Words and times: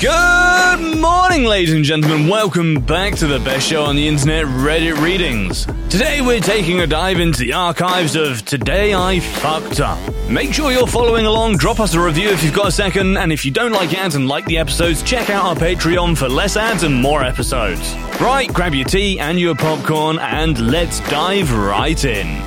Good 0.00 0.96
morning, 1.00 1.42
ladies 1.42 1.74
and 1.74 1.84
gentlemen. 1.84 2.28
Welcome 2.28 2.80
back 2.82 3.16
to 3.16 3.26
the 3.26 3.40
best 3.40 3.66
show 3.66 3.82
on 3.82 3.96
the 3.96 4.06
internet, 4.06 4.44
Reddit 4.44 5.02
Readings. 5.02 5.66
Today 5.90 6.20
we're 6.20 6.38
taking 6.38 6.82
a 6.82 6.86
dive 6.86 7.18
into 7.18 7.40
the 7.40 7.54
archives 7.54 8.14
of 8.14 8.44
Today 8.44 8.94
I 8.94 9.18
Fucked 9.18 9.80
Up. 9.80 9.98
Make 10.30 10.54
sure 10.54 10.70
you're 10.70 10.86
following 10.86 11.26
along, 11.26 11.56
drop 11.56 11.80
us 11.80 11.94
a 11.94 12.00
review 12.00 12.28
if 12.28 12.44
you've 12.44 12.54
got 12.54 12.68
a 12.68 12.70
second, 12.70 13.16
and 13.16 13.32
if 13.32 13.44
you 13.44 13.50
don't 13.50 13.72
like 13.72 13.92
ads 13.92 14.14
and 14.14 14.28
like 14.28 14.44
the 14.44 14.58
episodes, 14.58 15.02
check 15.02 15.30
out 15.30 15.44
our 15.44 15.56
Patreon 15.56 16.16
for 16.16 16.28
less 16.28 16.56
ads 16.56 16.84
and 16.84 16.94
more 16.94 17.24
episodes. 17.24 17.92
Right, 18.20 18.52
grab 18.52 18.74
your 18.74 18.86
tea 18.86 19.18
and 19.18 19.36
your 19.36 19.56
popcorn, 19.56 20.20
and 20.20 20.70
let's 20.70 21.00
dive 21.10 21.52
right 21.52 22.04
in. 22.04 22.40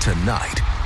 Tonight, 0.00 0.63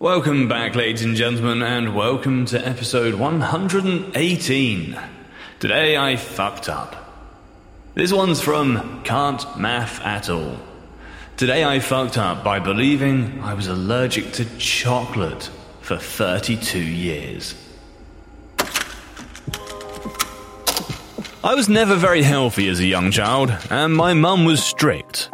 Welcome 0.00 0.48
back, 0.48 0.76
ladies 0.76 1.02
and 1.02 1.14
gentlemen, 1.14 1.62
and 1.62 1.94
welcome 1.94 2.46
to 2.46 2.66
episode 2.66 3.12
118. 3.16 4.98
Today 5.58 5.94
I 5.98 6.16
fucked 6.16 6.70
up. 6.70 6.96
This 7.92 8.10
one's 8.10 8.40
from 8.40 9.02
Can't 9.04 9.58
Math 9.58 10.00
at 10.00 10.30
All. 10.30 10.58
Today 11.36 11.64
I 11.64 11.80
fucked 11.80 12.16
up 12.16 12.42
by 12.42 12.60
believing 12.60 13.42
I 13.42 13.52
was 13.52 13.66
allergic 13.66 14.32
to 14.32 14.46
chocolate 14.56 15.50
for 15.82 15.98
32 15.98 16.78
years. 16.78 17.54
I 21.44 21.54
was 21.54 21.68
never 21.68 21.94
very 21.94 22.22
healthy 22.22 22.68
as 22.68 22.80
a 22.80 22.86
young 22.86 23.10
child, 23.10 23.52
and 23.68 23.94
my 23.94 24.14
mum 24.14 24.46
was 24.46 24.64
strict. 24.64 25.28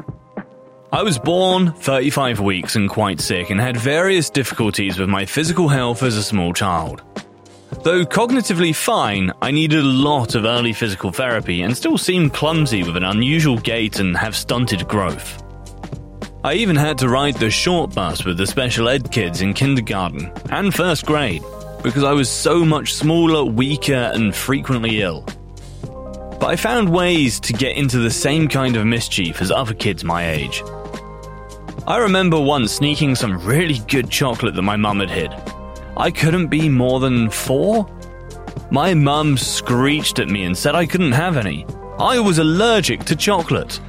I 0.93 1.03
was 1.03 1.19
born 1.19 1.73
35 1.73 2.39
weeks 2.39 2.77
and 2.77 2.89
quite 2.89 3.21
sick 3.21 3.51
and 3.51 3.61
had 3.61 3.77
various 3.77 4.31
difficulties 4.31 4.99
with 4.99 5.09
my 5.09 5.27
physical 5.27 5.67
health 5.69 6.05
as 6.05 6.17
a 6.17 6.23
small 6.23 6.53
child. 6.53 7.03
Though 7.83 8.05
cognitively 8.05 8.75
fine, 8.75 9.33
I 9.43 9.51
needed 9.51 9.81
a 9.81 9.83
lot 9.83 10.37
of 10.37 10.45
early 10.45 10.73
physical 10.73 11.11
therapy 11.11 11.63
and 11.63 11.77
still 11.77 11.99
seemed 11.99 12.35
clumsy 12.35 12.85
with 12.85 12.97
an 12.97 13.03
unusual 13.03 13.59
gait 13.59 13.99
and 13.99 14.17
have 14.17 14.37
stunted 14.37 14.87
growth. 14.87 15.43
I 16.45 16.55
even 16.55 16.77
had 16.77 16.99
to 16.99 17.09
ride 17.09 17.35
the 17.35 17.51
short 17.51 17.93
bus 17.93 18.25
with 18.25 18.39
the 18.39 18.47
special 18.47 18.89
ed 18.89 19.11
kids 19.11 19.41
in 19.41 19.55
kindergarten 19.55 20.33
and 20.51 20.73
first 20.73 21.05
grade 21.05 21.43
because 21.83 22.05
I 22.05 22.13
was 22.13 22.31
so 22.31 22.65
much 22.65 22.95
smaller, 22.95 23.45
weaker, 23.45 24.13
and 24.15 24.35
frequently 24.35 25.03
ill. 25.03 25.27
But 26.39 26.47
I 26.47 26.57
found 26.57 26.93
ways 26.93 27.41
to 27.41 27.53
get 27.53 27.77
into 27.77 27.99
the 27.99 28.11
same 28.11 28.49
kind 28.49 28.77
of 28.77 28.87
mischief 28.87 29.41
as 29.41 29.51
other 29.51 29.75
kids 29.75 30.05
my 30.05 30.31
age. 30.31 30.63
I 31.87 31.99
remember 31.99 32.41
once 32.41 32.73
sneaking 32.73 33.15
some 33.15 33.39
really 33.39 33.79
good 33.89 34.11
chocolate 34.11 34.55
that 34.55 34.63
my 34.63 34.77
mum 34.77 35.01
had 35.01 35.11
hid. 35.11 35.33
I 35.97 36.11
couldn't 36.11 36.49
be 36.49 36.69
more 36.69 37.01
than 37.01 37.31
four? 37.31 37.89
My 38.71 38.93
mum 38.93 39.39
screeched 39.39 40.19
at 40.19 40.29
me 40.29 40.45
and 40.45 40.57
said 40.57 40.75
I 40.75 40.85
couldn't 40.85 41.13
have 41.13 41.37
any. 41.37 41.65
I 41.99 42.19
was 42.19 42.39
allergic 42.39 43.05
to 43.05 43.17
chocolate. 43.17 43.81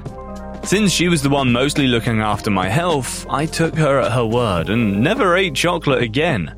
Since 0.63 0.91
she 0.91 1.07
was 1.07 1.21
the 1.21 1.29
one 1.29 1.51
mostly 1.51 1.87
looking 1.87 2.21
after 2.21 2.51
my 2.51 2.69
health, 2.69 3.25
I 3.29 3.45
took 3.45 3.75
her 3.75 3.99
at 3.99 4.11
her 4.11 4.25
word 4.25 4.69
and 4.69 5.01
never 5.01 5.35
ate 5.35 5.55
chocolate 5.55 6.03
again. 6.03 6.55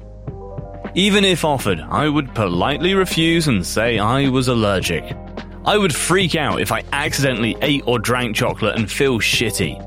Even 0.96 1.24
if 1.24 1.46
offered, 1.46 1.80
I 1.80 2.10
would 2.10 2.34
politely 2.36 2.96
refuse 2.96 3.48
and 3.48 3.66
say 3.66 4.00
I 4.00 4.28
was 4.30 4.48
allergic. 4.48 5.16
I 5.66 5.78
would 5.78 5.94
freak 5.94 6.36
out 6.36 6.62
if 6.62 6.72
I 6.72 6.84
accidentally 6.94 7.56
ate 7.62 7.84
or 7.86 8.00
drank 8.00 8.36
chocolate 8.36 8.78
and 8.78 8.90
feel 8.90 9.20
shitty. 9.20 9.78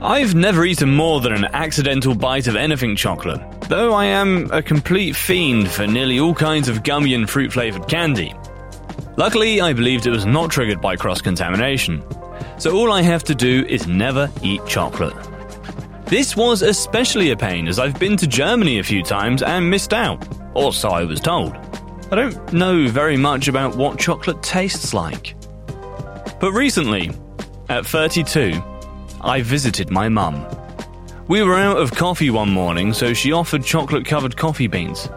I've 0.00 0.34
never 0.34 0.64
eaten 0.64 0.94
more 0.94 1.20
than 1.20 1.32
an 1.32 1.46
accidental 1.46 2.14
bite 2.14 2.46
of 2.46 2.54
anything 2.54 2.94
chocolate, 2.94 3.40
though 3.62 3.92
I 3.92 4.04
am 4.04 4.48
a 4.52 4.62
complete 4.62 5.16
fiend 5.16 5.68
for 5.68 5.86
nearly 5.86 6.20
all 6.20 6.34
kinds 6.34 6.68
of 6.68 6.84
gummy 6.84 7.14
and 7.14 7.28
fruit 7.28 7.52
flavored 7.52 7.88
candy. 7.88 8.32
Luckily, 9.16 9.60
I 9.60 9.72
believed 9.72 10.06
it 10.06 10.10
was 10.10 10.24
not 10.24 10.52
triggered 10.52 10.80
by 10.80 10.94
cross 10.94 11.20
contamination, 11.20 12.04
so 12.58 12.76
all 12.76 12.92
I 12.92 13.02
have 13.02 13.24
to 13.24 13.34
do 13.34 13.64
is 13.68 13.88
never 13.88 14.30
eat 14.42 14.64
chocolate. 14.66 15.16
This 16.06 16.36
was 16.36 16.62
especially 16.62 17.32
a 17.32 17.36
pain 17.36 17.66
as 17.66 17.80
I've 17.80 17.98
been 17.98 18.16
to 18.18 18.26
Germany 18.28 18.78
a 18.78 18.84
few 18.84 19.02
times 19.02 19.42
and 19.42 19.68
missed 19.68 19.92
out, 19.92 20.26
or 20.54 20.72
so 20.72 20.90
I 20.90 21.02
was 21.02 21.18
told. 21.18 21.56
I 22.10 22.14
don't 22.14 22.52
know 22.54 22.88
very 22.88 23.16
much 23.18 23.48
about 23.48 23.76
what 23.76 23.98
chocolate 23.98 24.42
tastes 24.42 24.94
like. 24.94 25.34
But 26.40 26.52
recently, 26.52 27.10
at 27.68 27.84
32, 27.84 28.62
I 29.20 29.42
visited 29.42 29.90
my 29.90 30.08
mum. 30.08 30.46
We 31.28 31.42
were 31.42 31.56
out 31.56 31.76
of 31.76 31.90
coffee 31.92 32.30
one 32.30 32.48
morning, 32.48 32.94
so 32.94 33.12
she 33.12 33.32
offered 33.32 33.62
chocolate 33.62 34.06
covered 34.06 34.36
coffee 34.38 34.68
beans. 34.68 35.10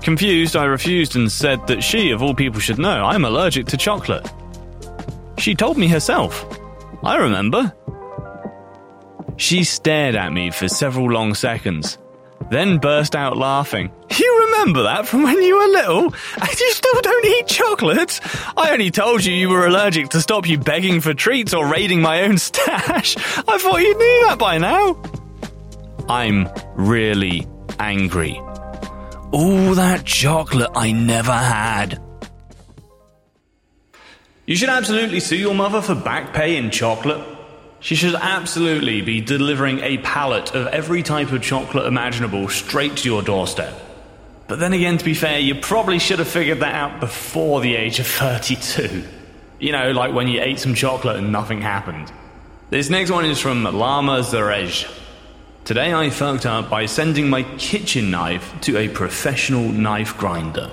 Confused, 0.00 0.56
I 0.56 0.64
refused 0.64 1.16
and 1.16 1.30
said 1.30 1.66
that 1.66 1.82
she, 1.82 2.12
of 2.12 2.22
all 2.22 2.34
people, 2.34 2.60
should 2.60 2.78
know 2.78 3.04
I'm 3.04 3.26
allergic 3.26 3.66
to 3.66 3.76
chocolate. 3.76 4.26
She 5.36 5.54
told 5.54 5.76
me 5.76 5.86
herself. 5.86 6.46
I 7.02 7.16
remember. 7.16 7.74
She 9.36 9.64
stared 9.64 10.14
at 10.14 10.32
me 10.32 10.50
for 10.50 10.66
several 10.66 11.10
long 11.10 11.34
seconds, 11.34 11.98
then 12.50 12.78
burst 12.78 13.14
out 13.14 13.36
laughing. 13.36 13.90
You 14.18 14.50
remember 14.50 14.82
that 14.84 15.06
from 15.06 15.22
when 15.22 15.40
you 15.42 15.56
were 15.56 15.68
little? 15.68 16.04
And 16.40 16.60
you 16.60 16.72
still 16.72 17.00
don't 17.00 17.24
eat 17.24 17.46
chocolate? 17.46 18.20
I 18.56 18.70
only 18.72 18.90
told 18.90 19.24
you 19.24 19.32
you 19.32 19.48
were 19.48 19.66
allergic 19.66 20.08
to 20.10 20.20
stop 20.20 20.48
you 20.48 20.58
begging 20.58 21.00
for 21.00 21.14
treats 21.14 21.54
or 21.54 21.66
raiding 21.66 22.00
my 22.00 22.22
own 22.22 22.38
stash. 22.38 23.16
I 23.16 23.58
thought 23.58 23.80
you 23.80 23.94
knew 23.96 24.26
that 24.26 24.38
by 24.38 24.58
now. 24.58 25.00
I'm 26.08 26.48
really 26.74 27.46
angry. 27.78 28.40
All 29.30 29.74
that 29.74 30.04
chocolate 30.04 30.70
I 30.74 30.92
never 30.92 31.32
had. 31.32 32.02
You 34.46 34.56
should 34.56 34.70
absolutely 34.70 35.20
sue 35.20 35.36
your 35.36 35.54
mother 35.54 35.82
for 35.82 35.94
back 35.94 36.32
pay 36.32 36.56
in 36.56 36.70
chocolate. 36.70 37.37
She 37.80 37.94
should 37.94 38.14
absolutely 38.14 39.02
be 39.02 39.20
delivering 39.20 39.80
a 39.80 39.98
pallet 39.98 40.54
of 40.54 40.66
every 40.68 41.02
type 41.02 41.30
of 41.30 41.42
chocolate 41.42 41.86
imaginable 41.86 42.48
straight 42.48 42.96
to 42.98 43.08
your 43.08 43.22
doorstep. 43.22 43.72
But 44.48 44.58
then 44.58 44.72
again, 44.72 44.98
to 44.98 45.04
be 45.04 45.14
fair, 45.14 45.38
you 45.38 45.54
probably 45.54 45.98
should 45.98 46.18
have 46.18 46.28
figured 46.28 46.60
that 46.60 46.74
out 46.74 47.00
before 47.00 47.60
the 47.60 47.76
age 47.76 48.00
of 48.00 48.06
32. 48.06 49.04
You 49.60 49.72
know, 49.72 49.92
like 49.92 50.12
when 50.12 50.26
you 50.26 50.40
ate 50.40 50.58
some 50.58 50.74
chocolate 50.74 51.16
and 51.16 51.30
nothing 51.30 51.60
happened. 51.60 52.10
This 52.70 52.90
next 52.90 53.10
one 53.10 53.24
is 53.24 53.38
from 53.38 53.64
Lama 53.64 54.20
Zarej. 54.20 54.90
Today 55.64 55.92
I 55.92 56.10
fucked 56.10 56.46
up 56.46 56.70
by 56.70 56.86
sending 56.86 57.28
my 57.28 57.42
kitchen 57.58 58.10
knife 58.10 58.54
to 58.62 58.78
a 58.78 58.88
professional 58.88 59.68
knife 59.68 60.16
grinder. 60.16 60.70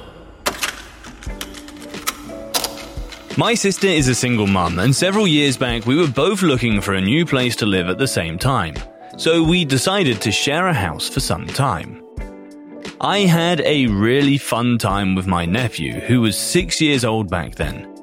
My 3.37 3.53
sister 3.53 3.87
is 3.87 4.07
a 4.07 4.15
single 4.15 4.47
mum, 4.47 4.79
and 4.79 4.95
several 4.95 5.27
years 5.27 5.57
back 5.57 5.85
we 5.85 5.97
were 5.97 6.07
both 6.07 6.41
looking 6.41 6.79
for 6.79 6.93
a 6.93 7.01
new 7.01 7.25
place 7.25 7.53
to 7.57 7.65
live 7.65 7.89
at 7.89 7.97
the 7.97 8.07
same 8.07 8.39
time. 8.39 8.75
So 9.17 9.43
we 9.43 9.65
decided 9.65 10.21
to 10.21 10.31
share 10.31 10.67
a 10.67 10.73
house 10.73 11.09
for 11.09 11.19
some 11.19 11.45
time. 11.45 12.01
I 13.01 13.19
had 13.19 13.59
a 13.65 13.87
really 13.87 14.37
fun 14.37 14.77
time 14.77 15.15
with 15.15 15.27
my 15.27 15.45
nephew, 15.45 15.99
who 15.99 16.21
was 16.21 16.37
six 16.37 16.79
years 16.79 17.03
old 17.03 17.29
back 17.29 17.55
then. 17.55 17.93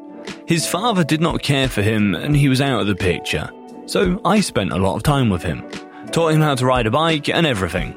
His 0.47 0.67
father 0.67 1.03
did 1.03 1.23
not 1.23 1.43
care 1.43 1.69
for 1.69 1.81
him 1.81 2.15
and 2.15 2.37
he 2.37 2.51
was 2.51 2.61
out 2.61 2.83
of 2.83 2.87
the 2.87 2.95
picture, 2.95 3.51
so 3.87 4.21
I 4.27 4.41
spent 4.41 4.73
a 4.73 4.79
lot 4.79 4.97
of 4.97 5.03
time 5.03 5.31
with 5.31 5.43
him, 5.43 5.67
taught 6.11 6.35
him 6.35 6.43
how 6.43 6.57
to 6.57 6.67
ride 6.67 6.87
a 6.87 6.91
bike 6.91 7.31
and 7.31 7.47
everything. 7.47 7.93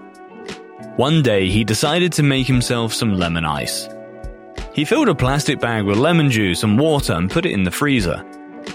One 0.95 1.21
day 1.21 1.49
he 1.49 1.65
decided 1.65 2.13
to 2.13 2.23
make 2.23 2.47
himself 2.47 2.93
some 2.93 3.17
lemon 3.17 3.43
ice. 3.43 3.89
He 4.75 4.83
filled 4.83 5.07
a 5.07 5.15
plastic 5.15 5.61
bag 5.61 5.85
with 5.85 5.97
lemon 5.97 6.29
juice 6.29 6.63
and 6.63 6.77
water 6.77 7.13
and 7.13 7.31
put 7.31 7.45
it 7.45 7.53
in 7.53 7.63
the 7.63 7.71
freezer. 7.71 8.25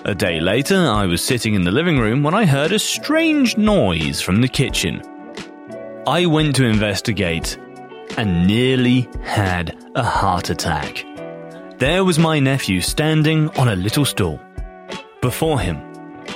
A 0.06 0.14
day 0.14 0.40
later, 0.40 0.78
I 0.78 1.04
was 1.04 1.22
sitting 1.22 1.52
in 1.52 1.62
the 1.62 1.70
living 1.70 1.98
room 1.98 2.22
when 2.22 2.32
I 2.32 2.46
heard 2.46 2.72
a 2.72 2.78
strange 2.78 3.58
noise 3.58 4.18
from 4.18 4.40
the 4.40 4.48
kitchen. 4.48 5.02
I 6.06 6.24
went 6.24 6.56
to 6.56 6.64
investigate 6.64 7.58
and 8.16 8.46
nearly 8.46 9.10
had 9.22 9.76
a 9.94 10.02
heart 10.02 10.48
attack. 10.48 11.04
There 11.76 12.02
was 12.02 12.18
my 12.18 12.38
nephew 12.40 12.80
standing 12.80 13.50
on 13.58 13.68
a 13.68 13.76
little 13.76 14.06
stool. 14.06 14.40
Before 15.20 15.60
him, 15.60 15.82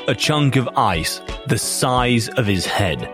a 0.09 0.15
chunk 0.15 0.57
of 0.57 0.69
ice 0.77 1.23
the 1.47 1.59
size 1.59 2.29
of 2.29 2.47
his 2.47 2.67
head. 2.67 3.11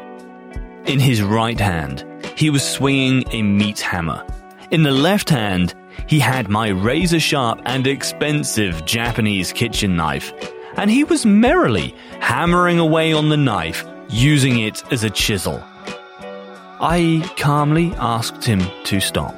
In 0.86 0.98
his 0.98 1.22
right 1.22 1.60
hand, 1.60 2.04
he 2.34 2.50
was 2.50 2.68
swinging 2.68 3.24
a 3.30 3.40
meat 3.40 3.78
hammer. 3.78 4.26
In 4.72 4.82
the 4.82 4.90
left 4.90 5.30
hand, 5.30 5.74
he 6.06 6.18
had 6.18 6.48
my 6.48 6.68
razor 6.68 7.20
sharp 7.20 7.60
and 7.64 7.86
expensive 7.86 8.84
Japanese 8.84 9.52
kitchen 9.52 9.96
knife, 9.96 10.32
and 10.76 10.90
he 10.90 11.04
was 11.04 11.26
merrily 11.26 11.94
hammering 12.20 12.78
away 12.78 13.12
on 13.12 13.28
the 13.28 13.36
knife, 13.36 13.84
using 14.08 14.60
it 14.60 14.82
as 14.92 15.04
a 15.04 15.10
chisel. 15.10 15.62
I 16.80 17.28
calmly 17.36 17.94
asked 17.98 18.44
him 18.44 18.62
to 18.84 19.00
stop, 19.00 19.34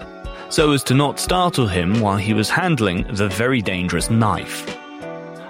so 0.49 0.72
as 0.72 0.84
to 0.84 0.94
not 0.94 1.19
startle 1.19 1.66
him 1.66 2.00
while 2.00 2.16
he 2.16 2.34
was 2.34 2.49
handling 2.49 3.05
the 3.14 3.28
very 3.28 3.60
dangerous 3.60 4.10
knife. 4.10 4.66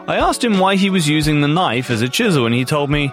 I 0.09 0.17
asked 0.17 0.43
him 0.43 0.59
why 0.59 0.77
he 0.77 0.91
was 0.91 1.09
using 1.09 1.41
the 1.41 1.49
knife 1.49 1.91
as 1.91 2.03
a 2.03 2.09
chisel, 2.09 2.47
and 2.47 2.55
he 2.55 2.65
told 2.65 2.91
me, 2.91 3.13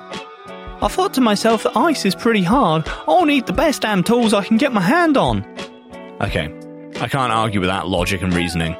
I 0.81 0.87
thought 0.87 1.13
to 1.15 1.21
myself 1.21 1.63
that 1.63 1.75
ice 1.75 2.05
is 2.05 2.15
pretty 2.15 2.41
hard. 2.41 2.87
I'll 3.07 3.25
need 3.25 3.47
the 3.47 3.53
best 3.53 3.81
damn 3.81 4.01
tools 4.01 4.33
I 4.33 4.45
can 4.45 4.57
get 4.57 4.71
my 4.71 4.81
hand 4.81 5.17
on. 5.17 5.45
Okay, 6.21 6.53
I 7.01 7.07
can't 7.07 7.31
argue 7.31 7.61
with 7.61 7.69
that 7.69 7.87
logic 7.87 8.21
and 8.21 8.33
reasoning. 8.33 8.75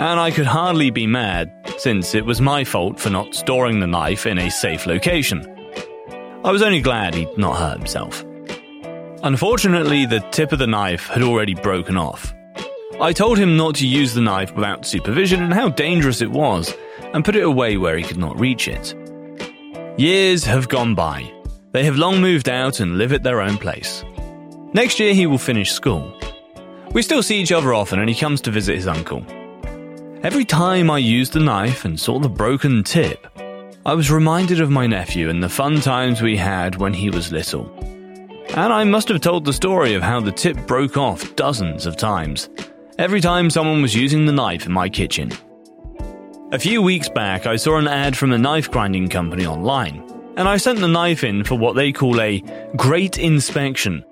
And 0.00 0.18
I 0.18 0.30
could 0.30 0.46
hardly 0.46 0.90
be 0.90 1.06
mad, 1.06 1.52
since 1.78 2.14
it 2.14 2.24
was 2.24 2.40
my 2.40 2.64
fault 2.64 2.98
for 2.98 3.10
not 3.10 3.34
storing 3.34 3.78
the 3.78 3.86
knife 3.86 4.26
in 4.26 4.38
a 4.38 4.50
safe 4.50 4.86
location. 4.86 5.46
I 6.44 6.50
was 6.50 6.62
only 6.62 6.80
glad 6.80 7.14
he'd 7.14 7.38
not 7.38 7.56
hurt 7.56 7.78
himself. 7.78 8.24
Unfortunately, 9.22 10.06
the 10.06 10.18
tip 10.32 10.50
of 10.50 10.58
the 10.58 10.66
knife 10.66 11.06
had 11.06 11.22
already 11.22 11.54
broken 11.54 11.96
off. 11.96 12.34
I 13.00 13.12
told 13.12 13.38
him 13.38 13.56
not 13.56 13.76
to 13.76 13.86
use 13.86 14.12
the 14.12 14.20
knife 14.20 14.52
without 14.54 14.84
supervision 14.84 15.40
and 15.40 15.54
how 15.54 15.68
dangerous 15.68 16.20
it 16.20 16.30
was, 16.30 16.74
and 17.14 17.24
put 17.24 17.36
it 17.36 17.44
away 17.44 17.76
where 17.76 17.96
he 17.96 18.02
could 18.02 18.18
not 18.18 18.40
reach 18.40 18.66
it. 18.66 18.96
Years 19.98 20.44
have 20.44 20.68
gone 20.68 20.96
by. 20.96 21.32
They 21.70 21.84
have 21.84 21.96
long 21.96 22.20
moved 22.20 22.48
out 22.48 22.80
and 22.80 22.98
live 22.98 23.12
at 23.12 23.22
their 23.22 23.40
own 23.40 23.56
place. 23.56 24.04
Next 24.72 24.98
year, 24.98 25.14
he 25.14 25.26
will 25.26 25.38
finish 25.38 25.70
school. 25.70 26.12
We 26.92 27.00
still 27.00 27.22
see 27.22 27.40
each 27.40 27.52
other 27.52 27.72
often, 27.72 28.00
and 28.00 28.08
he 28.08 28.14
comes 28.14 28.42
to 28.42 28.50
visit 28.50 28.76
his 28.76 28.86
uncle. 28.86 29.24
Every 30.22 30.44
time 30.44 30.90
I 30.90 30.98
used 30.98 31.32
the 31.32 31.40
knife 31.40 31.84
and 31.84 31.98
saw 31.98 32.18
the 32.18 32.28
broken 32.28 32.84
tip, 32.84 33.26
I 33.84 33.94
was 33.94 34.10
reminded 34.10 34.60
of 34.60 34.70
my 34.70 34.86
nephew 34.86 35.28
and 35.30 35.42
the 35.42 35.48
fun 35.48 35.80
times 35.80 36.20
we 36.20 36.36
had 36.36 36.76
when 36.76 36.92
he 36.92 37.10
was 37.10 37.32
little. 37.32 37.72
And 38.54 38.72
I 38.72 38.84
must 38.84 39.08
have 39.08 39.20
told 39.20 39.44
the 39.44 39.52
story 39.52 39.94
of 39.94 40.02
how 40.02 40.20
the 40.20 40.30
tip 40.30 40.56
broke 40.66 40.96
off 40.98 41.34
dozens 41.34 41.86
of 41.86 41.96
times, 41.96 42.50
every 42.98 43.20
time 43.20 43.48
someone 43.48 43.80
was 43.80 43.96
using 43.96 44.26
the 44.26 44.32
knife 44.32 44.66
in 44.66 44.72
my 44.72 44.88
kitchen. 44.88 45.32
A 46.52 46.58
few 46.58 46.82
weeks 46.82 47.08
back, 47.08 47.46
I 47.46 47.56
saw 47.56 47.78
an 47.78 47.88
ad 47.88 48.16
from 48.16 48.32
a 48.32 48.38
knife 48.38 48.70
grinding 48.70 49.08
company 49.08 49.46
online, 49.46 50.04
and 50.36 50.46
I 50.46 50.58
sent 50.58 50.78
the 50.78 50.88
knife 50.88 51.24
in 51.24 51.42
for 51.42 51.56
what 51.56 51.74
they 51.74 51.90
call 51.90 52.20
a 52.20 52.42
great 52.76 53.18
inspection. 53.18 54.04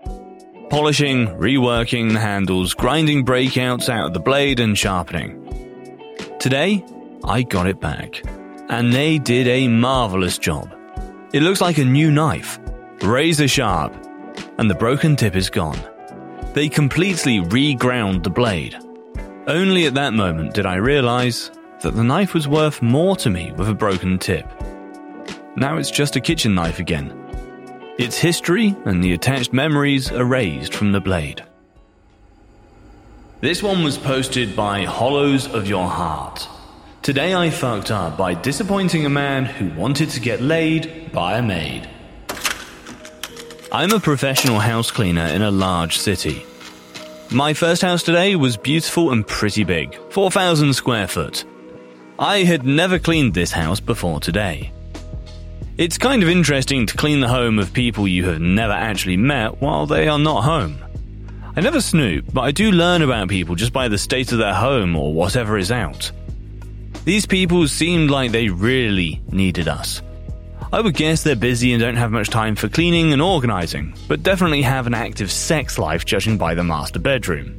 Polishing, 0.70 1.26
reworking 1.26 2.12
the 2.12 2.20
handles, 2.20 2.74
grinding 2.74 3.24
breakouts 3.24 3.88
out 3.88 4.06
of 4.06 4.12
the 4.12 4.20
blade, 4.20 4.60
and 4.60 4.78
sharpening. 4.78 5.36
Today, 6.38 6.84
I 7.24 7.42
got 7.42 7.66
it 7.66 7.80
back, 7.80 8.22
and 8.68 8.92
they 8.92 9.18
did 9.18 9.48
a 9.48 9.66
marvelous 9.66 10.38
job. 10.38 10.72
It 11.32 11.42
looks 11.42 11.60
like 11.60 11.78
a 11.78 11.84
new 11.84 12.12
knife, 12.12 12.60
razor 13.02 13.48
sharp, 13.48 13.92
and 14.58 14.70
the 14.70 14.76
broken 14.76 15.16
tip 15.16 15.34
is 15.34 15.50
gone. 15.50 15.80
They 16.54 16.68
completely 16.68 17.40
reground 17.40 18.22
the 18.22 18.30
blade. 18.30 18.76
Only 19.48 19.86
at 19.86 19.94
that 19.94 20.14
moment 20.14 20.54
did 20.54 20.66
I 20.66 20.76
realize 20.76 21.50
that 21.82 21.96
the 21.96 22.04
knife 22.04 22.32
was 22.32 22.46
worth 22.46 22.80
more 22.80 23.16
to 23.16 23.28
me 23.28 23.50
with 23.56 23.68
a 23.68 23.74
broken 23.74 24.20
tip. 24.20 24.46
Now 25.56 25.78
it's 25.78 25.90
just 25.90 26.14
a 26.14 26.20
kitchen 26.20 26.54
knife 26.54 26.78
again. 26.78 27.19
Its 28.00 28.16
history 28.16 28.74
and 28.86 29.04
the 29.04 29.12
attached 29.12 29.52
memories 29.52 30.10
erased 30.10 30.72
from 30.72 30.92
the 30.92 31.00
blade. 31.02 31.44
This 33.42 33.62
one 33.62 33.84
was 33.84 33.98
posted 33.98 34.56
by 34.56 34.84
Hollows 34.84 35.46
of 35.46 35.68
Your 35.68 35.86
Heart. 35.86 36.48
Today 37.02 37.34
I 37.34 37.50
fucked 37.50 37.90
up 37.90 38.16
by 38.16 38.32
disappointing 38.32 39.04
a 39.04 39.10
man 39.10 39.44
who 39.44 39.78
wanted 39.78 40.08
to 40.12 40.20
get 40.20 40.40
laid 40.40 41.12
by 41.12 41.36
a 41.36 41.42
maid. 41.42 41.90
I'm 43.70 43.92
a 43.92 44.00
professional 44.00 44.60
house 44.60 44.90
cleaner 44.90 45.26
in 45.26 45.42
a 45.42 45.50
large 45.50 45.98
city. 45.98 46.46
My 47.30 47.52
first 47.52 47.82
house 47.82 48.02
today 48.02 48.34
was 48.34 48.56
beautiful 48.56 49.12
and 49.12 49.26
pretty 49.26 49.64
big, 49.64 49.94
4,000 50.10 50.72
square 50.72 51.06
foot. 51.06 51.44
I 52.18 52.44
had 52.44 52.64
never 52.64 52.98
cleaned 52.98 53.34
this 53.34 53.52
house 53.52 53.78
before 53.78 54.20
today. 54.20 54.72
It's 55.80 55.96
kind 55.96 56.22
of 56.22 56.28
interesting 56.28 56.84
to 56.84 56.96
clean 56.98 57.20
the 57.20 57.28
home 57.28 57.58
of 57.58 57.72
people 57.72 58.06
you 58.06 58.26
have 58.26 58.38
never 58.38 58.74
actually 58.74 59.16
met 59.16 59.62
while 59.62 59.86
they 59.86 60.08
are 60.08 60.18
not 60.18 60.44
home. 60.44 60.76
I 61.56 61.62
never 61.62 61.80
snoop, 61.80 62.26
but 62.34 62.42
I 62.42 62.50
do 62.50 62.70
learn 62.70 63.00
about 63.00 63.30
people 63.30 63.54
just 63.54 63.72
by 63.72 63.88
the 63.88 63.96
state 63.96 64.30
of 64.30 64.36
their 64.36 64.52
home 64.52 64.94
or 64.94 65.14
whatever 65.14 65.56
is 65.56 65.72
out. 65.72 66.12
These 67.06 67.24
people 67.24 67.66
seemed 67.66 68.10
like 68.10 68.30
they 68.30 68.50
really 68.50 69.22
needed 69.32 69.68
us. 69.68 70.02
I 70.70 70.82
would 70.82 70.96
guess 70.96 71.22
they're 71.22 71.34
busy 71.34 71.72
and 71.72 71.80
don't 71.80 71.96
have 71.96 72.12
much 72.12 72.28
time 72.28 72.56
for 72.56 72.68
cleaning 72.68 73.14
and 73.14 73.22
organising, 73.22 73.94
but 74.06 74.22
definitely 74.22 74.60
have 74.60 74.86
an 74.86 74.92
active 74.92 75.32
sex 75.32 75.78
life 75.78 76.04
judging 76.04 76.36
by 76.36 76.52
the 76.52 76.62
master 76.62 76.98
bedroom. 76.98 77.58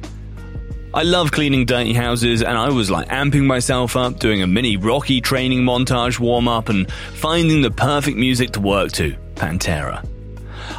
I 0.94 1.04
love 1.04 1.32
cleaning 1.32 1.64
dirty 1.64 1.94
houses, 1.94 2.42
and 2.42 2.58
I 2.58 2.68
was 2.68 2.90
like 2.90 3.08
amping 3.08 3.46
myself 3.46 3.96
up, 3.96 4.18
doing 4.18 4.42
a 4.42 4.46
mini 4.46 4.76
Rocky 4.76 5.22
training 5.22 5.60
montage 5.60 6.18
warm 6.18 6.48
up, 6.48 6.68
and 6.68 6.90
finding 7.14 7.62
the 7.62 7.70
perfect 7.70 8.18
music 8.18 8.50
to 8.52 8.60
work 8.60 8.92
to 8.92 9.16
Pantera. 9.34 10.06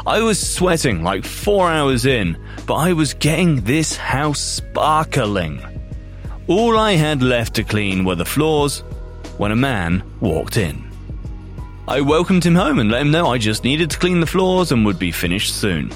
I 0.06 0.22
was 0.22 0.40
sweating 0.40 1.02
like 1.02 1.26
four 1.26 1.68
hours 1.68 2.06
in, 2.06 2.38
but 2.68 2.76
I 2.76 2.94
was 2.94 3.16
getting 3.16 3.62
this 3.62 3.96
house 3.96 4.40
sparkling. 4.40 5.60
All 6.46 6.78
I 6.78 6.92
had 6.92 7.24
left 7.24 7.56
to 7.56 7.64
clean 7.64 8.06
were 8.06 8.16
the 8.16 8.24
floors 8.24 8.82
when 9.38 9.52
a 9.52 9.56
man 9.56 10.04
walked 10.20 10.58
in. 10.58 10.84
I 11.88 12.02
welcomed 12.02 12.46
him 12.46 12.56
home 12.56 12.78
and 12.78 12.92
let 12.92 13.02
him 13.02 13.10
know 13.10 13.28
I 13.28 13.40
just 13.40 13.64
needed 13.64 13.90
to 13.90 13.98
clean 13.98 14.20
the 14.20 14.28
floors 14.28 14.72
and 14.72 14.86
would 14.86 15.00
be 15.00 15.12
finished 15.12 15.56
soon. 15.56 15.92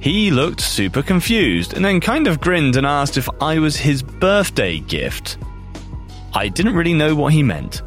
He 0.00 0.30
looked 0.30 0.62
super 0.62 1.02
confused 1.02 1.74
and 1.74 1.84
then 1.84 2.00
kind 2.00 2.26
of 2.26 2.40
grinned 2.40 2.76
and 2.76 2.86
asked 2.86 3.18
if 3.18 3.28
I 3.40 3.58
was 3.58 3.76
his 3.76 4.02
birthday 4.02 4.80
gift. 4.80 5.36
I 6.32 6.48
didn't 6.48 6.74
really 6.74 6.94
know 6.94 7.14
what 7.14 7.34
he 7.34 7.42
meant. 7.42 7.82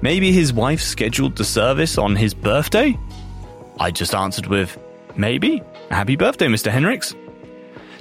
Maybe 0.00 0.32
his 0.32 0.50
wife 0.52 0.80
scheduled 0.80 1.36
the 1.36 1.44
service 1.44 1.98
on 1.98 2.16
his 2.16 2.32
birthday? 2.32 2.98
I 3.78 3.90
just 3.90 4.14
answered 4.14 4.46
with, 4.46 4.78
maybe. 5.14 5.62
Happy 5.90 6.16
birthday, 6.16 6.46
Mr. 6.46 6.70
Henricks. 6.70 7.14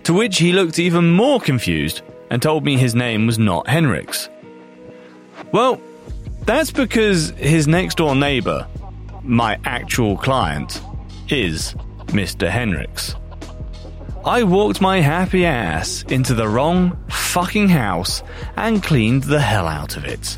To 0.03 0.13
which 0.13 0.37
he 0.37 0.53
looked 0.53 0.79
even 0.79 1.11
more 1.11 1.41
confused 1.41 2.03
and 2.29 2.41
told 2.41 2.63
me 2.63 2.77
his 2.77 2.95
name 2.95 3.25
was 3.25 3.37
not 3.37 3.65
Henricks. 3.65 4.29
Well, 5.51 5.81
that's 6.45 6.71
because 6.71 7.31
his 7.31 7.67
next 7.67 7.97
door 7.97 8.15
neighbor, 8.15 8.65
my 9.23 9.59
actual 9.65 10.15
client, 10.17 10.81
is 11.27 11.73
Mr. 12.07 12.49
Henricks. 12.49 13.15
I 14.25 14.43
walked 14.43 14.81
my 14.81 14.99
happy 14.99 15.45
ass 15.45 16.03
into 16.09 16.33
the 16.33 16.47
wrong 16.47 16.97
fucking 17.09 17.69
house 17.69 18.23
and 18.55 18.83
cleaned 18.83 19.23
the 19.23 19.39
hell 19.39 19.67
out 19.67 19.97
of 19.97 20.05
it. 20.05 20.37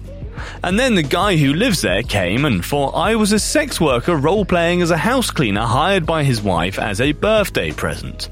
And 0.64 0.80
then 0.80 0.96
the 0.96 1.04
guy 1.04 1.36
who 1.36 1.54
lives 1.54 1.82
there 1.82 2.04
came 2.04 2.46
and 2.46 2.64
thought 2.64 2.96
I 2.96 3.16
was 3.16 3.32
a 3.32 3.40
sex 3.40 3.80
worker 3.80 4.16
role 4.16 4.46
playing 4.46 4.82
as 4.82 4.92
a 4.92 4.98
house 4.98 5.32
cleaner 5.32 5.66
hired 5.66 6.06
by 6.06 6.24
his 6.24 6.42
wife 6.42 6.80
as 6.80 7.02
a 7.02 7.12
birthday 7.12 7.72
present. 7.72 8.30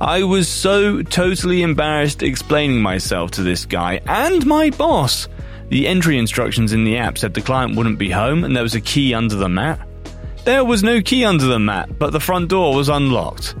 I 0.00 0.24
was 0.24 0.48
so 0.48 1.02
totally 1.02 1.62
embarrassed 1.62 2.22
explaining 2.22 2.82
myself 2.82 3.30
to 3.32 3.42
this 3.42 3.64
guy 3.64 4.00
and 4.06 4.44
my 4.46 4.70
boss 4.70 5.28
the 5.68 5.88
entry 5.88 6.18
instructions 6.18 6.72
in 6.72 6.84
the 6.84 6.98
app 6.98 7.18
said 7.18 7.34
the 7.34 7.40
client 7.40 7.76
wouldn't 7.76 7.98
be 7.98 8.10
home 8.10 8.44
and 8.44 8.54
there 8.54 8.62
was 8.62 8.74
a 8.74 8.80
key 8.80 9.14
under 9.14 9.34
the 9.34 9.48
mat. 9.48 9.80
There 10.44 10.64
was 10.64 10.82
no 10.82 11.00
key 11.00 11.24
under 11.24 11.46
the 11.46 11.58
mat, 11.58 11.98
but 11.98 12.12
the 12.12 12.20
front 12.20 12.48
door 12.48 12.74
was 12.74 12.88
unlocked. 12.88 13.56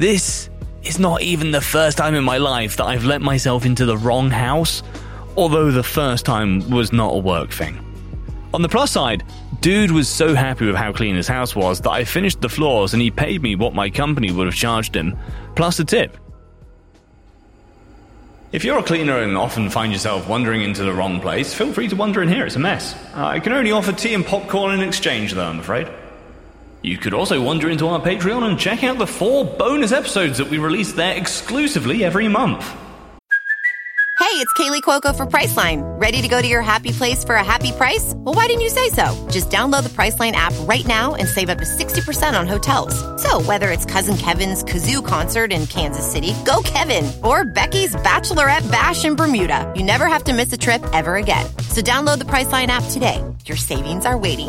This 0.00 0.48
is 0.82 0.98
not 0.98 1.20
even 1.20 1.50
the 1.50 1.60
first 1.60 1.98
time 1.98 2.14
in 2.14 2.24
my 2.24 2.38
life 2.38 2.78
that 2.78 2.86
I've 2.86 3.04
let 3.04 3.20
myself 3.20 3.66
into 3.66 3.84
the 3.84 3.98
wrong 3.98 4.30
house, 4.30 4.82
although 5.36 5.70
the 5.70 5.82
first 5.82 6.24
time 6.24 6.70
was 6.70 6.90
not 6.90 7.12
a 7.12 7.18
work 7.18 7.50
thing. 7.50 7.78
On 8.54 8.62
the 8.62 8.68
plus 8.70 8.92
side, 8.92 9.22
dude 9.60 9.90
was 9.90 10.08
so 10.08 10.34
happy 10.34 10.64
with 10.64 10.74
how 10.74 10.90
clean 10.90 11.16
his 11.16 11.28
house 11.28 11.54
was 11.54 11.82
that 11.82 11.90
I 11.90 12.04
finished 12.04 12.40
the 12.40 12.48
floors 12.48 12.94
and 12.94 13.02
he 13.02 13.10
paid 13.10 13.42
me 13.42 13.56
what 13.56 13.74
my 13.74 13.90
company 13.90 14.32
would 14.32 14.46
have 14.46 14.56
charged 14.56 14.96
him, 14.96 15.18
plus 15.54 15.78
a 15.80 15.84
tip. 15.84 16.16
If 18.52 18.64
you're 18.64 18.78
a 18.78 18.82
cleaner 18.82 19.18
and 19.18 19.36
often 19.36 19.68
find 19.68 19.92
yourself 19.92 20.26
wandering 20.26 20.62
into 20.62 20.82
the 20.82 20.94
wrong 20.94 21.20
place, 21.20 21.52
feel 21.52 21.74
free 21.74 21.88
to 21.88 21.94
wander 21.94 22.22
in 22.22 22.30
here, 22.30 22.46
it's 22.46 22.56
a 22.56 22.58
mess. 22.58 22.94
Uh, 23.14 23.26
I 23.26 23.38
can 23.38 23.52
only 23.52 23.70
offer 23.70 23.92
tea 23.92 24.14
and 24.14 24.24
popcorn 24.24 24.72
in 24.72 24.80
exchange, 24.80 25.34
though, 25.34 25.44
I'm 25.44 25.60
afraid. 25.60 25.88
You 26.82 26.96
could 26.96 27.12
also 27.12 27.42
wander 27.42 27.68
into 27.68 27.86
our 27.88 28.00
Patreon 28.00 28.42
and 28.48 28.58
check 28.58 28.84
out 28.84 28.98
the 28.98 29.06
four 29.06 29.44
bonus 29.44 29.92
episodes 29.92 30.38
that 30.38 30.48
we 30.48 30.58
release 30.58 30.92
there 30.92 31.14
exclusively 31.16 32.04
every 32.04 32.28
month. 32.28 32.64
Hey, 34.18 34.36
it's 34.36 34.52
Kaley 34.52 34.80
Cuoco 34.82 35.14
for 35.14 35.26
Priceline. 35.26 35.82
Ready 36.00 36.22
to 36.22 36.28
go 36.28 36.40
to 36.40 36.46
your 36.46 36.62
happy 36.62 36.92
place 36.92 37.24
for 37.24 37.34
a 37.34 37.42
happy 37.42 37.72
price? 37.72 38.12
Well, 38.16 38.34
why 38.34 38.46
didn't 38.46 38.60
you 38.60 38.68
say 38.68 38.90
so? 38.90 39.28
Just 39.30 39.50
download 39.50 39.82
the 39.82 39.88
Priceline 39.88 40.32
app 40.32 40.52
right 40.68 40.86
now 40.86 41.16
and 41.16 41.26
save 41.26 41.48
up 41.48 41.58
to 41.58 41.64
60% 41.64 42.38
on 42.38 42.46
hotels. 42.46 42.94
So, 43.20 43.42
whether 43.42 43.70
it's 43.70 43.84
Cousin 43.84 44.16
Kevin's 44.16 44.62
Kazoo 44.62 45.04
concert 45.04 45.52
in 45.52 45.66
Kansas 45.66 46.08
City, 46.10 46.32
go 46.44 46.62
Kevin, 46.64 47.10
or 47.24 47.44
Becky's 47.44 47.96
Bachelorette 47.96 48.70
Bash 48.70 49.04
in 49.04 49.16
Bermuda, 49.16 49.70
you 49.74 49.82
never 49.82 50.06
have 50.06 50.24
to 50.24 50.32
miss 50.32 50.52
a 50.52 50.58
trip 50.58 50.82
ever 50.92 51.16
again. 51.16 51.46
So, 51.68 51.80
download 51.80 52.18
the 52.18 52.26
Priceline 52.26 52.68
app 52.68 52.84
today. 52.90 53.24
Your 53.46 53.56
savings 53.56 54.06
are 54.06 54.16
waiting. 54.16 54.48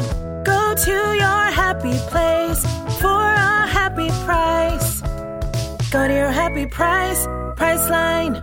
Go 0.72 0.76
to 0.86 0.92
your 0.92 1.52
happy 1.52 1.98
place 2.08 2.64
for 3.02 3.10
a 3.10 3.68
happy 3.68 4.08
price. 4.24 5.02
Go 5.92 6.08
to 6.08 6.14
your 6.14 6.32
happy 6.32 6.66
price, 6.66 7.26
Priceline. 7.58 8.42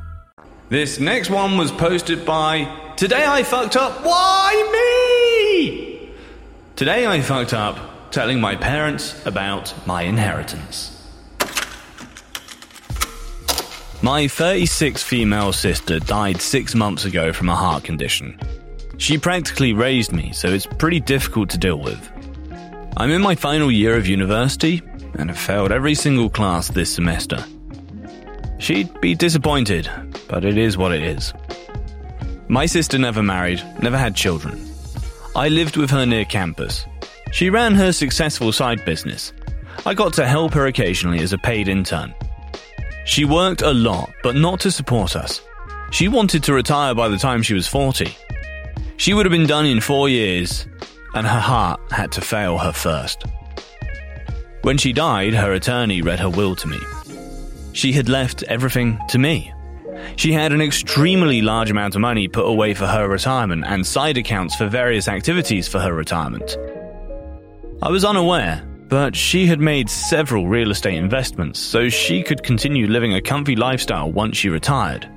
This 0.69 1.01
next 1.01 1.31
one 1.31 1.57
was 1.57 1.73
posted 1.73 2.27
by 2.27 2.65
Today 2.99 3.25
I 3.25 3.45
Fucked 3.45 3.77
Up. 3.77 4.05
Why 4.05 4.53
me? 4.77 6.11
Today 6.77 7.07
I 7.07 7.23
fucked 7.23 7.55
up 7.55 8.11
telling 8.11 8.43
my 8.43 8.57
parents 8.57 9.25
about 9.25 9.73
my 9.87 10.03
inheritance. 10.03 10.95
My 14.03 14.29
36 14.29 15.03
female 15.03 15.55
sister 15.55 15.99
died 15.99 16.43
six 16.43 16.75
months 16.75 17.07
ago 17.07 17.33
from 17.33 17.49
a 17.49 17.57
heart 17.57 17.85
condition. 17.85 18.39
She 18.99 19.17
practically 19.17 19.73
raised 19.73 20.13
me, 20.13 20.33
so 20.35 20.49
it's 20.49 20.67
pretty 20.67 21.01
difficult 21.01 21.49
to 21.51 21.57
deal 21.57 21.79
with. 21.79 22.18
I'm 22.97 23.11
in 23.11 23.23
my 23.23 23.35
final 23.35 23.71
year 23.71 23.97
of 23.97 24.07
university 24.07 24.83
and 25.15 25.31
have 25.31 25.39
failed 25.39 25.73
every 25.73 25.95
single 25.95 26.29
class 26.31 26.69
this 26.69 26.93
semester. 26.93 27.45
She'd 28.59 29.01
be 29.01 29.15
disappointed, 29.15 29.89
but 30.29 30.45
it 30.45 30.59
is 30.59 30.77
what 30.77 30.93
it 30.93 31.03
is. 31.03 31.33
My 32.49 32.67
sister 32.67 32.99
never 32.99 33.23
married, 33.23 33.63
never 33.83 33.97
had 33.99 34.17
children. 34.17 34.69
I 35.37 35.49
lived 35.49 35.77
with 35.77 35.91
her 35.91 36.07
near 36.07 36.25
campus. 36.25 36.85
She 37.31 37.51
ran 37.51 37.75
her 37.75 37.93
successful 37.93 38.53
side 38.53 38.85
business. 38.85 39.33
I 39.87 39.95
got 39.95 40.13
to 40.15 40.27
help 40.27 40.55
her 40.55 40.67
occasionally 40.67 41.21
as 41.21 41.33
a 41.33 41.39
paid 41.39 41.69
intern. 41.69 42.15
She 43.05 43.25
worked 43.25 43.63
a 43.63 43.73
lot, 43.73 44.11
but 44.23 44.35
not 44.35 44.61
to 44.61 44.71
support 44.71 45.15
us. 45.15 45.41
She 45.91 46.09
wanted 46.09 46.43
to 46.45 46.53
retire 46.53 46.95
by 46.95 47.09
the 47.09 47.17
time 47.17 47.43
she 47.43 47.55
was 47.55 47.69
40. 47.69 48.15
She 48.97 49.15
would 49.15 49.25
have 49.25 49.31
been 49.31 49.47
done 49.47 49.65
in 49.65 49.81
four 49.81 50.09
years, 50.09 50.67
and 51.15 51.27
her 51.27 51.41
heart 51.41 51.81
had 51.91 52.13
to 52.13 52.21
fail 52.21 52.59
her 52.59 52.73
first. 52.73 53.25
When 54.63 54.79
she 54.79 54.93
died, 54.93 55.35
her 55.35 55.53
attorney 55.53 56.03
read 56.03 56.21
her 56.21 56.29
will 56.29 56.55
to 56.57 56.69
me. 56.69 56.79
She 57.73 57.93
had 57.93 58.09
left 58.09 58.43
everything 58.45 58.99
to 59.09 59.19
me. 59.19 59.53
She 60.17 60.33
had 60.33 60.53
an 60.53 60.61
extremely 60.61 61.43
large 61.43 61.71
amount 61.71 61.95
of 61.95 62.01
money 62.01 62.29
put 62.29 62.47
away 62.47 62.75
for 62.75 62.87
her 62.87 63.09
retirement 63.09 63.65
and 63.67 63.87
side 63.87 64.17
accounts 64.17 64.55
for 64.55 64.67
various 64.67 65.09
activities 65.09 65.69
for 65.69 65.79
her 65.79 65.95
retirement. 65.95 66.57
I 67.83 67.91
was 67.91 68.05
unaware, 68.05 68.67
but 68.89 69.15
she 69.15 69.47
had 69.47 69.61
made 69.61 69.89
several 69.89 70.49
real 70.49 70.71
estate 70.71 70.95
investments 70.95 71.61
so 71.61 71.89
she 71.89 72.23
could 72.23 72.43
continue 72.43 72.87
living 72.89 73.15
a 73.15 73.23
comfy 73.23 73.55
lifestyle 73.55 74.11
once 74.11 74.37
she 74.37 74.49
retired. 74.49 75.09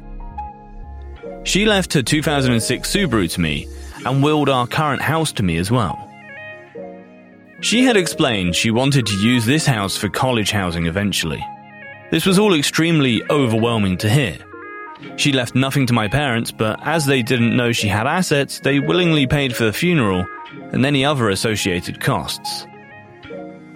She 1.43 1.65
left 1.65 1.93
her 1.93 2.03
2006 2.03 2.89
Subaru 2.89 3.31
to 3.31 3.41
me 3.41 3.67
and 4.05 4.23
willed 4.23 4.49
our 4.49 4.67
current 4.67 5.01
house 5.01 5.31
to 5.33 5.43
me 5.43 5.57
as 5.57 5.71
well. 5.71 6.07
She 7.61 7.83
had 7.83 7.95
explained 7.95 8.55
she 8.55 8.71
wanted 8.71 9.05
to 9.05 9.15
use 9.17 9.45
this 9.45 9.65
house 9.65 9.95
for 9.95 10.09
college 10.09 10.51
housing 10.51 10.87
eventually. 10.87 11.45
This 12.09 12.25
was 12.25 12.39
all 12.39 12.55
extremely 12.55 13.21
overwhelming 13.29 13.97
to 13.97 14.09
hear. 14.09 14.37
She 15.15 15.31
left 15.31 15.55
nothing 15.55 15.85
to 15.87 15.93
my 15.93 16.07
parents, 16.07 16.51
but 16.51 16.79
as 16.85 17.05
they 17.05 17.21
didn't 17.21 17.55
know 17.55 17.71
she 17.71 17.87
had 17.87 18.07
assets, 18.07 18.59
they 18.59 18.79
willingly 18.79 19.27
paid 19.27 19.55
for 19.55 19.65
the 19.65 19.73
funeral 19.73 20.25
and 20.71 20.85
any 20.85 21.05
other 21.05 21.29
associated 21.29 22.01
costs. 22.01 22.65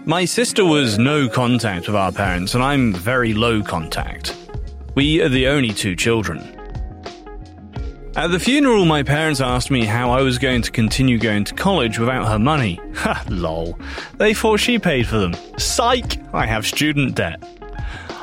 My 0.06 0.26
sister 0.26 0.66
was 0.66 1.00
no 1.00 1.28
contact 1.28 1.88
with 1.88 1.96
our 1.96 2.12
parents, 2.12 2.54
and 2.54 2.64
I'm 2.64 2.94
very 2.94 3.34
low 3.34 3.64
contact. 3.64 4.36
We 4.96 5.22
are 5.22 5.30
the 5.30 5.48
only 5.48 5.74
two 5.74 5.96
children. 5.96 6.55
At 8.18 8.32
the 8.32 8.40
funeral, 8.40 8.86
my 8.86 9.04
parents 9.04 9.42
asked 9.42 9.70
me 9.70 9.84
how 9.84 10.12
I 10.12 10.22
was 10.22 10.38
going 10.38 10.62
to 10.62 10.72
continue 10.72 11.18
going 11.18 11.44
to 11.44 11.54
college 11.54 12.00
without 12.00 12.28
her 12.30 12.40
money. 12.40 12.80
Ha, 12.96 13.24
lol. 13.30 13.78
They 14.18 14.34
thought 14.34 14.62
she 14.62 14.80
paid 14.80 15.06
for 15.06 15.18
them. 15.18 15.36
Psych! 15.58 16.18
I 16.34 16.46
have 16.46 16.66
student 16.66 17.14
debt. 17.14 17.44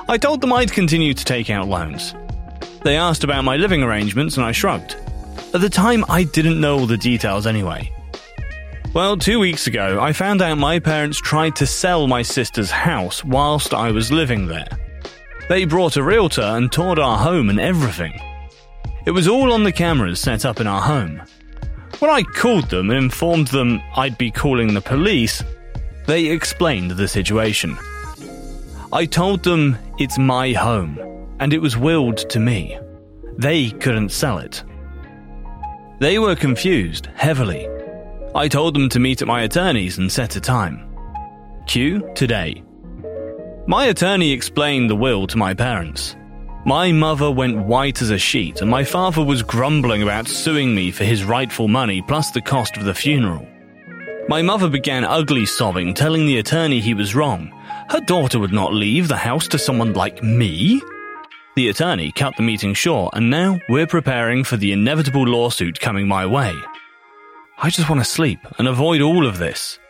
I 0.08 0.16
told 0.16 0.40
them 0.40 0.52
I'd 0.52 0.72
continue 0.72 1.12
to 1.12 1.24
take 1.24 1.50
out 1.50 1.68
loans. 1.68 2.14
They 2.84 2.96
asked 2.96 3.22
about 3.22 3.44
my 3.44 3.58
living 3.58 3.82
arrangements, 3.82 4.38
and 4.38 4.46
I 4.46 4.52
shrugged. 4.52 4.96
At 5.54 5.60
the 5.60 5.68
time, 5.68 6.06
I 6.08 6.24
didn't 6.24 6.60
know 6.60 6.78
all 6.78 6.86
the 6.86 6.96
details 6.96 7.46
anyway. 7.46 7.92
Well, 8.94 9.18
two 9.18 9.38
weeks 9.38 9.66
ago, 9.66 10.00
I 10.00 10.14
found 10.14 10.40
out 10.40 10.56
my 10.56 10.78
parents 10.78 11.20
tried 11.20 11.54
to 11.56 11.66
sell 11.66 12.08
my 12.08 12.22
sister's 12.22 12.70
house 12.70 13.22
whilst 13.22 13.74
I 13.74 13.90
was 13.90 14.10
living 14.10 14.46
there. 14.46 14.68
They 15.50 15.66
brought 15.66 15.96
a 15.96 16.02
realtor 16.02 16.40
and 16.40 16.72
toured 16.72 16.98
our 16.98 17.18
home 17.18 17.50
and 17.50 17.60
everything. 17.60 18.18
It 19.04 19.10
was 19.10 19.26
all 19.26 19.52
on 19.52 19.64
the 19.64 19.72
cameras 19.72 20.20
set 20.20 20.44
up 20.44 20.60
in 20.60 20.66
our 20.66 20.80
home. 20.80 21.22
When 21.98 22.10
I 22.10 22.22
called 22.22 22.70
them 22.70 22.90
and 22.90 23.04
informed 23.04 23.48
them 23.48 23.82
I'd 23.96 24.16
be 24.16 24.30
calling 24.30 24.74
the 24.74 24.80
police, 24.80 25.42
they 26.06 26.26
explained 26.26 26.92
the 26.92 27.08
situation. 27.08 27.76
I 28.92 29.06
told 29.06 29.42
them 29.42 29.76
it's 29.98 30.18
my 30.18 30.52
home, 30.52 30.98
and 31.40 31.52
it 31.52 31.58
was 31.60 31.76
willed 31.76 32.18
to 32.30 32.38
me. 32.38 32.78
They 33.38 33.70
couldn't 33.70 34.10
sell 34.10 34.38
it. 34.38 34.62
They 35.98 36.18
were 36.18 36.36
confused, 36.36 37.08
heavily. 37.14 37.68
I 38.34 38.48
told 38.48 38.74
them 38.74 38.88
to 38.90 39.00
meet 39.00 39.20
at 39.22 39.28
my 39.28 39.42
attorney's 39.42 39.98
and 39.98 40.10
set 40.10 40.36
a 40.36 40.40
time. 40.40 40.88
Cue 41.66 42.08
today. 42.14 42.62
My 43.66 43.86
attorney 43.86 44.32
explained 44.32 44.90
the 44.90 44.96
will 44.96 45.26
to 45.28 45.38
my 45.38 45.54
parents. 45.54 46.16
My 46.64 46.92
mother 46.92 47.28
went 47.28 47.66
white 47.66 48.00
as 48.02 48.10
a 48.10 48.18
sheet, 48.18 48.60
and 48.60 48.70
my 48.70 48.84
father 48.84 49.24
was 49.24 49.42
grumbling 49.42 50.00
about 50.00 50.28
suing 50.28 50.72
me 50.72 50.92
for 50.92 51.02
his 51.02 51.24
rightful 51.24 51.66
money 51.66 52.00
plus 52.02 52.30
the 52.30 52.40
cost 52.40 52.76
of 52.76 52.84
the 52.84 52.94
funeral. 52.94 53.48
My 54.28 54.42
mother 54.42 54.68
began 54.68 55.04
ugly 55.04 55.44
sobbing, 55.44 55.92
telling 55.92 56.24
the 56.24 56.38
attorney 56.38 56.78
he 56.78 56.94
was 56.94 57.16
wrong. 57.16 57.52
Her 57.90 57.98
daughter 57.98 58.38
would 58.38 58.52
not 58.52 58.72
leave 58.72 59.08
the 59.08 59.16
house 59.16 59.48
to 59.48 59.58
someone 59.58 59.92
like 59.94 60.22
me. 60.22 60.80
The 61.56 61.68
attorney 61.68 62.12
cut 62.12 62.36
the 62.36 62.44
meeting 62.44 62.74
short, 62.74 63.14
and 63.14 63.28
now 63.28 63.58
we're 63.68 63.88
preparing 63.88 64.44
for 64.44 64.56
the 64.56 64.70
inevitable 64.70 65.26
lawsuit 65.26 65.80
coming 65.80 66.06
my 66.06 66.24
way. 66.26 66.54
I 67.58 67.70
just 67.70 67.90
want 67.90 68.00
to 68.00 68.04
sleep 68.04 68.38
and 68.58 68.68
avoid 68.68 69.00
all 69.00 69.26
of 69.26 69.38
this. 69.38 69.80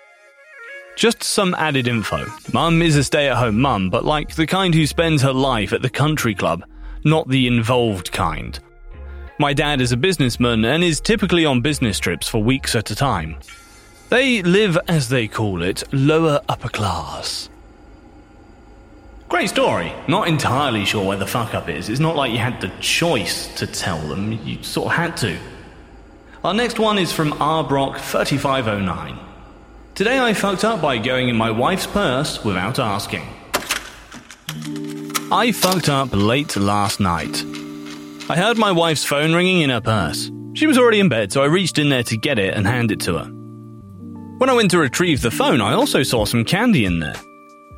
Just 0.96 1.24
some 1.24 1.54
added 1.54 1.88
info. 1.88 2.26
Mum 2.52 2.82
is 2.82 2.96
a 2.96 3.04
stay 3.04 3.28
at 3.28 3.36
home 3.36 3.60
mum, 3.60 3.90
but 3.90 4.04
like 4.04 4.34
the 4.34 4.46
kind 4.46 4.74
who 4.74 4.86
spends 4.86 5.22
her 5.22 5.32
life 5.32 5.72
at 5.72 5.82
the 5.82 5.90
country 5.90 6.34
club, 6.34 6.64
not 7.04 7.28
the 7.28 7.46
involved 7.46 8.12
kind. 8.12 8.58
My 9.38 9.52
dad 9.52 9.80
is 9.80 9.90
a 9.90 9.96
businessman 9.96 10.64
and 10.64 10.84
is 10.84 11.00
typically 11.00 11.44
on 11.44 11.62
business 11.62 11.98
trips 11.98 12.28
for 12.28 12.42
weeks 12.42 12.76
at 12.76 12.90
a 12.90 12.94
time. 12.94 13.36
They 14.10 14.42
live, 14.42 14.78
as 14.86 15.08
they 15.08 15.26
call 15.26 15.62
it, 15.62 15.82
lower 15.92 16.40
upper 16.48 16.68
class. 16.68 17.48
Great 19.30 19.48
story. 19.48 19.92
Not 20.06 20.28
entirely 20.28 20.84
sure 20.84 21.06
where 21.06 21.16
the 21.16 21.26
fuck 21.26 21.54
up 21.54 21.70
is. 21.70 21.88
It's 21.88 21.98
not 21.98 22.14
like 22.14 22.32
you 22.32 22.38
had 22.38 22.60
the 22.60 22.70
choice 22.80 23.52
to 23.54 23.66
tell 23.66 23.98
them, 24.06 24.32
you 24.44 24.62
sort 24.62 24.88
of 24.88 24.92
had 24.92 25.16
to. 25.16 25.38
Our 26.44 26.52
next 26.52 26.78
one 26.78 26.98
is 26.98 27.12
from 27.12 27.32
Arbrock3509. 27.32 29.31
Today 30.02 30.18
I 30.18 30.34
fucked 30.34 30.64
up 30.64 30.82
by 30.82 30.98
going 30.98 31.28
in 31.28 31.36
my 31.36 31.52
wife's 31.52 31.86
purse 31.86 32.44
without 32.44 32.80
asking. 32.80 33.22
I 35.30 35.52
fucked 35.54 35.88
up 35.88 36.08
late 36.12 36.56
last 36.56 36.98
night. 36.98 37.44
I 38.28 38.34
heard 38.34 38.58
my 38.58 38.72
wife's 38.72 39.04
phone 39.04 39.32
ringing 39.32 39.60
in 39.60 39.70
her 39.70 39.80
purse. 39.80 40.28
She 40.54 40.66
was 40.66 40.76
already 40.76 40.98
in 40.98 41.08
bed, 41.08 41.30
so 41.30 41.40
I 41.40 41.46
reached 41.46 41.78
in 41.78 41.88
there 41.88 42.02
to 42.02 42.16
get 42.16 42.40
it 42.40 42.52
and 42.54 42.66
hand 42.66 42.90
it 42.90 42.98
to 43.02 43.18
her. 43.18 43.26
When 44.38 44.50
I 44.50 44.54
went 44.54 44.72
to 44.72 44.78
retrieve 44.80 45.22
the 45.22 45.30
phone, 45.30 45.60
I 45.60 45.74
also 45.74 46.02
saw 46.02 46.24
some 46.24 46.44
candy 46.44 46.84
in 46.84 46.98
there. 46.98 47.14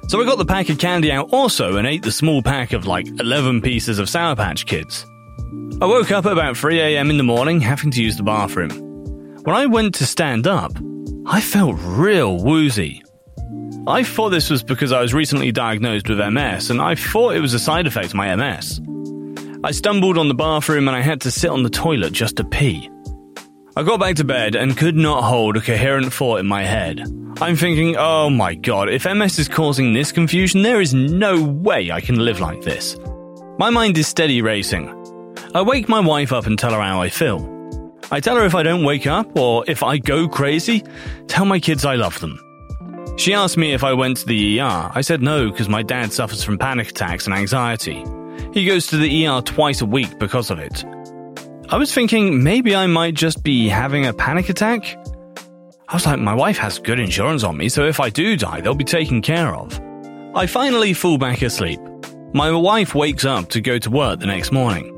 So 0.08 0.22
I 0.22 0.24
got 0.24 0.38
the 0.38 0.46
pack 0.46 0.70
of 0.70 0.78
candy 0.78 1.12
out 1.12 1.28
also 1.30 1.76
and 1.76 1.86
ate 1.86 2.04
the 2.04 2.10
small 2.10 2.40
pack 2.40 2.72
of 2.72 2.86
like 2.86 3.06
11 3.20 3.60
pieces 3.60 3.98
of 3.98 4.08
Sour 4.08 4.36
Patch 4.36 4.64
Kids. 4.64 5.04
I 5.78 5.84
woke 5.84 6.10
up 6.10 6.24
at 6.24 6.32
about 6.32 6.56
3am 6.56 7.10
in 7.10 7.18
the 7.18 7.22
morning 7.22 7.60
having 7.60 7.90
to 7.90 8.02
use 8.02 8.16
the 8.16 8.22
bathroom. 8.22 8.70
When 9.42 9.54
I 9.54 9.66
went 9.66 9.94
to 9.96 10.06
stand 10.06 10.46
up, 10.46 10.72
I 11.26 11.40
felt 11.40 11.76
real 11.80 12.36
woozy. 12.36 13.02
I 13.86 14.02
thought 14.02 14.28
this 14.28 14.50
was 14.50 14.62
because 14.62 14.92
I 14.92 15.00
was 15.00 15.14
recently 15.14 15.52
diagnosed 15.52 16.08
with 16.08 16.18
MS 16.18 16.68
and 16.68 16.82
I 16.82 16.94
thought 16.94 17.34
it 17.34 17.40
was 17.40 17.54
a 17.54 17.58
side 17.58 17.86
effect 17.86 18.08
of 18.08 18.14
my 18.14 18.34
MS. 18.36 18.80
I 19.64 19.70
stumbled 19.70 20.18
on 20.18 20.28
the 20.28 20.34
bathroom 20.34 20.86
and 20.86 20.94
I 20.94 21.00
had 21.00 21.22
to 21.22 21.30
sit 21.30 21.50
on 21.50 21.62
the 21.62 21.70
toilet 21.70 22.12
just 22.12 22.36
to 22.36 22.44
pee. 22.44 22.90
I 23.74 23.82
got 23.82 24.00
back 24.00 24.16
to 24.16 24.24
bed 24.24 24.54
and 24.54 24.76
could 24.76 24.96
not 24.96 25.24
hold 25.24 25.56
a 25.56 25.62
coherent 25.62 26.12
thought 26.12 26.40
in 26.40 26.46
my 26.46 26.62
head. 26.62 27.00
I'm 27.40 27.56
thinking, 27.56 27.96
oh 27.96 28.28
my 28.28 28.54
god, 28.54 28.90
if 28.90 29.06
MS 29.06 29.38
is 29.38 29.48
causing 29.48 29.94
this 29.94 30.12
confusion, 30.12 30.62
there 30.62 30.82
is 30.82 30.92
no 30.92 31.42
way 31.42 31.90
I 31.90 32.02
can 32.02 32.22
live 32.22 32.40
like 32.40 32.60
this. 32.60 32.98
My 33.58 33.70
mind 33.70 33.96
is 33.96 34.06
steady 34.06 34.42
racing. 34.42 34.90
I 35.54 35.62
wake 35.62 35.88
my 35.88 36.00
wife 36.00 36.32
up 36.32 36.46
and 36.46 36.58
tell 36.58 36.72
her 36.72 36.82
how 36.82 37.00
I 37.00 37.08
feel. 37.08 37.53
I 38.10 38.20
tell 38.20 38.36
her 38.36 38.44
if 38.44 38.54
I 38.54 38.62
don't 38.62 38.84
wake 38.84 39.06
up 39.06 39.36
or 39.38 39.64
if 39.66 39.82
I 39.82 39.98
go 39.98 40.28
crazy, 40.28 40.82
tell 41.26 41.44
my 41.44 41.58
kids 41.58 41.84
I 41.84 41.96
love 41.96 42.18
them. 42.20 42.38
She 43.16 43.32
asked 43.32 43.56
me 43.56 43.72
if 43.72 43.84
I 43.84 43.92
went 43.92 44.18
to 44.18 44.26
the 44.26 44.60
ER. 44.60 44.90
I 44.92 45.00
said 45.00 45.22
no 45.22 45.50
because 45.50 45.68
my 45.68 45.82
dad 45.82 46.12
suffers 46.12 46.42
from 46.42 46.58
panic 46.58 46.90
attacks 46.90 47.26
and 47.26 47.34
anxiety. 47.34 48.04
He 48.52 48.66
goes 48.66 48.88
to 48.88 48.96
the 48.96 49.26
ER 49.26 49.40
twice 49.40 49.80
a 49.80 49.86
week 49.86 50.18
because 50.18 50.50
of 50.50 50.58
it. 50.58 50.84
I 51.70 51.76
was 51.76 51.92
thinking 51.94 52.42
maybe 52.42 52.76
I 52.76 52.86
might 52.86 53.14
just 53.14 53.42
be 53.42 53.68
having 53.68 54.06
a 54.06 54.12
panic 54.12 54.48
attack. 54.48 54.96
I 55.88 55.94
was 55.94 56.06
like, 56.06 56.18
my 56.18 56.34
wife 56.34 56.58
has 56.58 56.78
good 56.78 56.98
insurance 57.00 57.44
on 57.44 57.56
me, 57.56 57.68
so 57.68 57.84
if 57.84 58.00
I 58.00 58.10
do 58.10 58.36
die, 58.36 58.60
they'll 58.60 58.74
be 58.74 58.84
taken 58.84 59.22
care 59.22 59.54
of. 59.54 59.80
I 60.34 60.46
finally 60.46 60.92
fall 60.92 61.18
back 61.18 61.42
asleep. 61.42 61.80
My 62.32 62.50
wife 62.50 62.94
wakes 62.94 63.24
up 63.24 63.50
to 63.50 63.60
go 63.60 63.78
to 63.78 63.90
work 63.90 64.20
the 64.20 64.26
next 64.26 64.50
morning. 64.50 64.93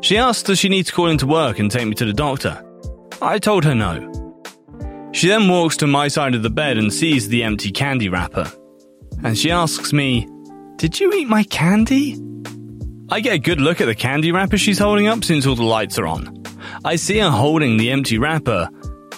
She 0.00 0.18
asks 0.18 0.42
does 0.42 0.58
she 0.58 0.68
need 0.68 0.86
to 0.86 0.92
call 0.92 1.08
into 1.08 1.26
work 1.26 1.58
and 1.58 1.70
take 1.70 1.86
me 1.86 1.94
to 1.94 2.04
the 2.04 2.12
doctor. 2.12 2.62
I 3.20 3.38
told 3.38 3.64
her 3.64 3.74
no. 3.74 4.12
She 5.12 5.28
then 5.28 5.48
walks 5.48 5.78
to 5.78 5.86
my 5.86 6.08
side 6.08 6.34
of 6.34 6.42
the 6.42 6.50
bed 6.50 6.76
and 6.76 6.92
sees 6.92 7.28
the 7.28 7.42
empty 7.42 7.70
candy 7.70 8.08
wrapper. 8.08 8.50
And 9.24 9.36
she 9.36 9.50
asks 9.50 9.92
me, 9.92 10.28
Did 10.76 11.00
you 11.00 11.12
eat 11.14 11.28
my 11.28 11.42
candy? 11.44 12.20
I 13.08 13.20
get 13.20 13.34
a 13.34 13.38
good 13.38 13.60
look 13.60 13.80
at 13.80 13.86
the 13.86 13.94
candy 13.94 14.32
wrapper 14.32 14.58
she's 14.58 14.78
holding 14.78 15.06
up 15.06 15.24
since 15.24 15.46
all 15.46 15.54
the 15.54 15.62
lights 15.62 15.98
are 15.98 16.06
on. 16.06 16.42
I 16.84 16.96
see 16.96 17.18
her 17.18 17.30
holding 17.30 17.76
the 17.76 17.90
empty 17.90 18.18
wrapper 18.18 18.68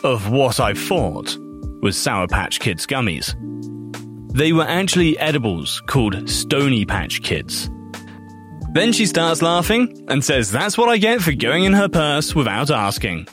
of 0.04 0.30
what 0.30 0.61
I 0.61 0.75
thought 0.75 1.37
was 1.82 1.97
Sour 1.97 2.28
Patch 2.28 2.61
Kids 2.61 2.87
gummies. 2.87 3.35
They 4.32 4.52
were 4.52 4.66
actually 4.66 5.18
edibles 5.18 5.82
called 5.87 6.28
Stony 6.28 6.85
Patch 6.85 7.23
Kids. 7.23 7.68
Then 8.78 8.92
she 8.92 9.06
starts 9.06 9.42
laughing 9.42 10.04
and 10.06 10.25
says 10.25 10.52
that's 10.52 10.78
what 10.78 10.88
I 10.88 10.99
get 10.99 11.20
for 11.20 11.32
going 11.32 11.64
in 11.64 11.73
her 11.73 11.88
purse 11.88 12.32
without 12.32 12.70
asking. 12.70 13.26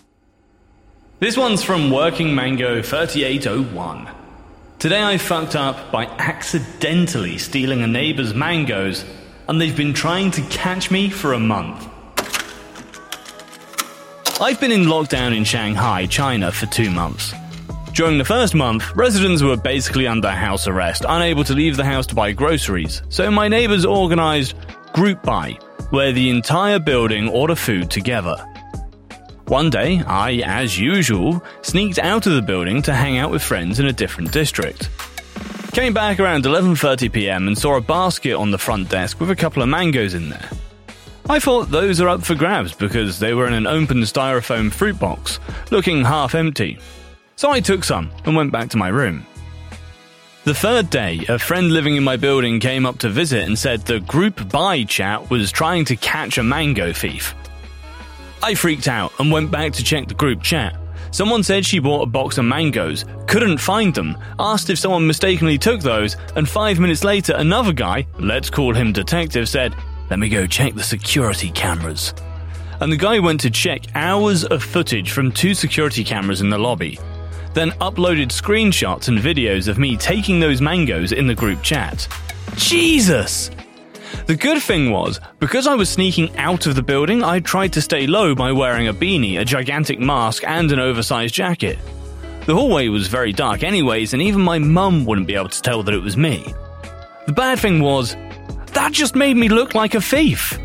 This 1.20 1.38
one's 1.38 1.62
from 1.62 1.92
Working 1.92 2.34
Mango 2.34 2.82
3801. 2.82 4.10
Today 4.80 5.04
I 5.04 5.20
fucked 5.20 5.56
up 5.56 5.92
by 5.92 6.06
accidentally 6.06 7.38
stealing 7.38 7.84
a 7.84 7.88
neighbor's 7.88 8.34
mangoes 8.34 9.06
and 9.48 9.62
they've 9.62 9.78
been 9.78 9.94
trying 9.94 10.32
to 10.32 10.42
catch 10.50 10.90
me 10.90 11.12
for 11.12 11.34
a 11.34 11.40
month. 11.40 11.88
I've 14.42 14.60
been 14.60 14.72
in 14.72 14.86
lockdown 14.86 15.38
in 15.38 15.44
Shanghai, 15.44 16.08
China 16.08 16.52
for 16.52 16.66
two 16.66 16.90
months. 16.90 17.36
During 17.94 18.18
the 18.18 18.26
first 18.26 18.56
month, 18.56 18.96
residents 18.96 19.44
were 19.44 19.58
basically 19.58 20.08
under 20.08 20.32
house 20.32 20.68
arrest, 20.68 21.06
unable 21.08 21.44
to 21.44 21.54
leave 21.54 21.78
the 21.78 21.86
house 21.86 22.08
to 22.08 22.16
buy 22.16 22.32
groceries, 22.32 23.04
so 23.10 23.30
my 23.30 23.48
neighbors 23.48 23.86
organized 23.86 24.56
Group 24.96 25.24
Buy, 25.24 25.60
where 25.90 26.14
the 26.14 26.30
entire 26.30 26.80
building 26.80 27.28
order 27.28 27.56
food 27.56 27.92
together. 27.92 28.38
One 29.48 29.70
day, 29.70 30.00
I, 30.00 30.36
as 30.46 30.80
usual, 30.80 31.44
sneaked 31.64 32.00
out 32.00 32.28
of 32.28 32.34
the 32.34 32.42
building 32.42 32.82
to 32.84 32.94
hang 32.94 33.18
out 33.18 33.30
with 33.30 33.44
friends 33.44 33.82
in 33.82 33.88
a 33.88 33.92
different 33.92 34.32
district. 34.32 34.90
Came 35.74 35.94
back 35.94 36.22
around 36.22 36.46
11:30 36.46 37.12
p.m. 37.12 37.50
and 37.50 37.58
saw 37.58 37.76
a 37.76 37.82
basket 37.82 38.36
on 38.36 38.52
the 38.52 38.58
front 38.58 38.88
desk 38.88 39.20
with 39.20 39.30
a 39.30 39.36
couple 39.36 39.62
of 39.62 39.68
mangoes 39.68 40.14
in 40.14 40.30
there. 40.30 40.50
I 41.30 41.40
thought 41.40 41.72
those 41.72 42.00
are 42.00 42.08
up 42.08 42.24
for 42.24 42.34
grabs 42.34 42.72
because 42.72 43.20
they 43.20 43.34
were 43.34 43.48
in 43.48 43.54
an 43.54 43.68
open 43.68 43.98
styrofoam 44.04 44.72
fruit 44.72 44.98
box, 44.98 45.42
looking 45.72 46.06
half 46.06 46.36
empty. 46.36 46.80
So 47.36 47.52
I 47.52 47.60
took 47.60 47.84
some 47.84 48.12
and 48.24 48.34
went 48.34 48.54
back 48.54 48.70
to 48.70 48.78
my 48.78 48.88
room. 48.88 49.26
The 50.46 50.54
third 50.54 50.92
day, 50.92 51.26
a 51.28 51.40
friend 51.40 51.72
living 51.74 51.96
in 51.96 52.04
my 52.04 52.18
building 52.18 52.60
came 52.60 52.86
up 52.86 53.00
to 53.00 53.10
visit 53.10 53.48
and 53.48 53.58
said 53.58 53.82
the 53.82 54.00
group 54.02 54.48
buy 54.52 54.84
chat 54.84 55.32
was 55.32 55.52
trying 55.52 55.86
to 55.86 55.96
catch 55.96 56.38
a 56.38 56.44
mango 56.44 56.94
thief. 56.94 57.34
I 58.44 58.54
freaked 58.54 58.88
out 58.88 59.12
and 59.18 59.32
went 59.32 59.50
back 59.50 59.74
to 59.74 59.84
check 59.84 60.08
the 60.08 60.14
group 60.14 60.44
chat. 60.44 60.78
Someone 61.10 61.42
said 61.42 61.66
she 61.66 61.80
bought 61.80 62.04
a 62.04 62.06
box 62.06 62.38
of 62.38 62.46
mangoes, 62.46 63.06
couldn't 63.26 63.58
find 63.58 63.96
them, 63.96 64.20
asked 64.38 64.70
if 64.70 64.78
someone 64.78 65.08
mistakenly 65.08 65.58
took 65.58 65.82
those, 65.82 66.16
and 66.36 66.48
five 66.48 66.80
minutes 66.80 67.04
later, 67.04 67.34
another 67.36 67.74
guy, 67.74 68.06
let's 68.20 68.52
call 68.52 68.76
him 68.76 68.94
detective, 68.94 69.50
said, 69.50 69.76
Let 70.12 70.20
me 70.20 70.30
go 70.30 70.46
check 70.46 70.76
the 70.76 70.84
security 70.84 71.50
cameras. 71.50 72.14
And 72.82 72.92
the 72.92 72.98
guy 72.98 73.18
went 73.18 73.42
to 73.42 73.50
check 73.50 73.82
hours 73.96 74.44
of 74.44 74.62
footage 74.62 75.10
from 75.10 75.32
two 75.32 75.56
security 75.56 76.04
cameras 76.04 76.42
in 76.42 76.52
the 76.52 76.60
lobby, 76.60 77.00
then 77.56 77.72
uploaded 77.72 78.28
screenshots 78.28 79.08
and 79.08 79.18
videos 79.18 79.68
of 79.68 79.80
me 79.80 79.98
taking 79.98 80.40
those 80.40 80.62
mangoes 80.62 81.12
in 81.12 81.26
the 81.26 81.34
group 81.34 81.64
chat. 81.64 82.08
Jesus! 82.56 83.50
The 84.28 84.36
good 84.36 84.62
thing 84.62 84.92
was, 84.92 85.20
because 85.40 85.66
I 85.66 85.76
was 85.76 85.90
sneaking 85.90 86.36
out 86.38 86.68
of 86.68 86.76
the 86.76 86.84
building, 86.84 87.24
I 87.24 87.40
tried 87.40 87.74
to 87.74 87.82
stay 87.82 88.08
low 88.08 88.36
by 88.36 88.52
wearing 88.52 88.88
a 88.88 88.94
beanie, 88.94 89.40
a 89.40 89.46
gigantic 89.46 90.00
mask, 90.00 90.44
and 90.46 90.72
an 90.72 90.80
oversized 90.80 91.34
jacket. 91.34 91.80
The 92.46 92.54
hallway 92.54 92.90
was 92.90 93.08
very 93.08 93.34
dark, 93.34 93.64
anyways, 93.64 94.14
and 94.14 94.22
even 94.22 94.42
my 94.42 94.60
mum 94.60 95.06
wouldn't 95.06 95.28
be 95.28 95.36
able 95.36 95.50
to 95.50 95.62
tell 95.62 95.82
that 95.84 95.96
it 95.96 96.04
was 96.04 96.16
me. 96.16 96.54
The 97.26 97.34
bad 97.34 97.60
thing 97.60 97.82
was, 97.82 98.16
that 98.74 98.92
just 98.92 99.16
made 99.16 99.36
me 99.36 99.50
look 99.50 99.74
like 99.74 99.96
a 99.96 100.02
thief. 100.02 100.60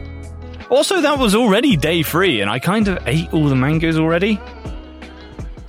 Also, 0.68 1.00
that 1.00 1.18
was 1.18 1.34
already 1.34 1.76
day 1.76 2.02
three, 2.02 2.40
and 2.40 2.50
I 2.50 2.58
kind 2.58 2.86
of 2.88 2.98
ate 3.06 3.32
all 3.32 3.48
the 3.48 3.56
mangoes 3.56 3.98
already. 3.98 4.40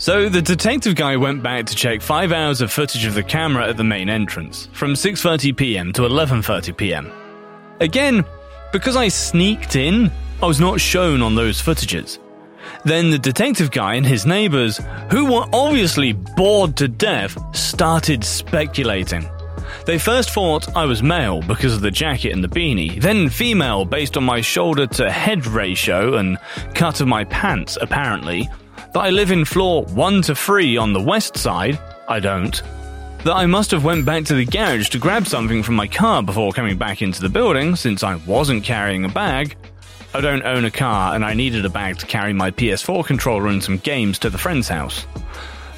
So 0.01 0.29
the 0.29 0.41
detective 0.41 0.95
guy 0.95 1.15
went 1.15 1.43
back 1.43 1.67
to 1.67 1.75
check 1.75 2.01
5 2.01 2.31
hours 2.31 2.59
of 2.61 2.71
footage 2.71 3.05
of 3.05 3.13
the 3.13 3.21
camera 3.21 3.69
at 3.69 3.77
the 3.77 3.83
main 3.83 4.09
entrance, 4.09 4.67
from 4.73 4.93
6:30 4.93 5.55
p.m. 5.55 5.93
to 5.93 6.01
11:30 6.01 6.75
p.m. 6.75 7.11
Again, 7.79 8.25
because 8.71 8.95
I 8.95 9.09
sneaked 9.09 9.75
in, 9.75 10.09
I 10.41 10.47
was 10.47 10.59
not 10.59 10.81
shown 10.81 11.21
on 11.21 11.35
those 11.35 11.61
footages. 11.61 12.17
Then 12.83 13.11
the 13.11 13.19
detective 13.19 13.69
guy 13.69 13.93
and 13.93 14.03
his 14.03 14.25
neighbors, 14.25 14.79
who 15.11 15.31
were 15.31 15.45
obviously 15.53 16.13
bored 16.13 16.75
to 16.77 16.87
death, 16.87 17.37
started 17.55 18.23
speculating. 18.23 19.29
They 19.85 19.99
first 19.99 20.31
thought 20.31 20.75
I 20.75 20.85
was 20.85 21.03
male 21.03 21.43
because 21.43 21.75
of 21.75 21.81
the 21.81 21.91
jacket 21.91 22.31
and 22.31 22.43
the 22.43 22.47
beanie, 22.47 22.99
then 22.99 23.29
female 23.29 23.85
based 23.85 24.17
on 24.17 24.23
my 24.23 24.41
shoulder 24.41 24.87
to 24.87 25.11
head 25.11 25.45
ratio 25.45 26.15
and 26.15 26.39
cut 26.73 27.01
of 27.01 27.07
my 27.07 27.23
pants, 27.25 27.77
apparently. 27.79 28.49
That 28.93 29.01
I 29.01 29.09
live 29.09 29.31
in 29.31 29.45
floor 29.45 29.85
1 29.85 30.21
to 30.23 30.35
3 30.35 30.77
on 30.77 30.93
the 30.93 31.01
west 31.01 31.37
side, 31.37 31.79
I 32.07 32.19
don't 32.19 32.61
that 33.23 33.35
I 33.35 33.45
must 33.45 33.69
have 33.69 33.83
went 33.83 34.03
back 34.03 34.25
to 34.25 34.33
the 34.33 34.45
garage 34.45 34.89
to 34.89 34.97
grab 34.97 35.27
something 35.27 35.61
from 35.61 35.75
my 35.75 35.87
car 35.87 36.23
before 36.23 36.51
coming 36.53 36.77
back 36.77 37.03
into 37.03 37.21
the 37.21 37.29
building 37.29 37.75
since 37.75 38.01
I 38.01 38.15
wasn't 38.15 38.63
carrying 38.63 39.05
a 39.05 39.09
bag. 39.09 39.55
I 40.15 40.21
don't 40.21 40.43
own 40.43 40.65
a 40.65 40.71
car 40.71 41.13
and 41.13 41.23
I 41.23 41.35
needed 41.35 41.63
a 41.63 41.69
bag 41.69 41.99
to 41.99 42.07
carry 42.07 42.33
my 42.33 42.49
PS4 42.49 43.05
controller 43.05 43.47
and 43.47 43.63
some 43.63 43.77
games 43.77 44.17
to 44.19 44.31
the 44.31 44.39
friend's 44.39 44.67
house. 44.67 45.05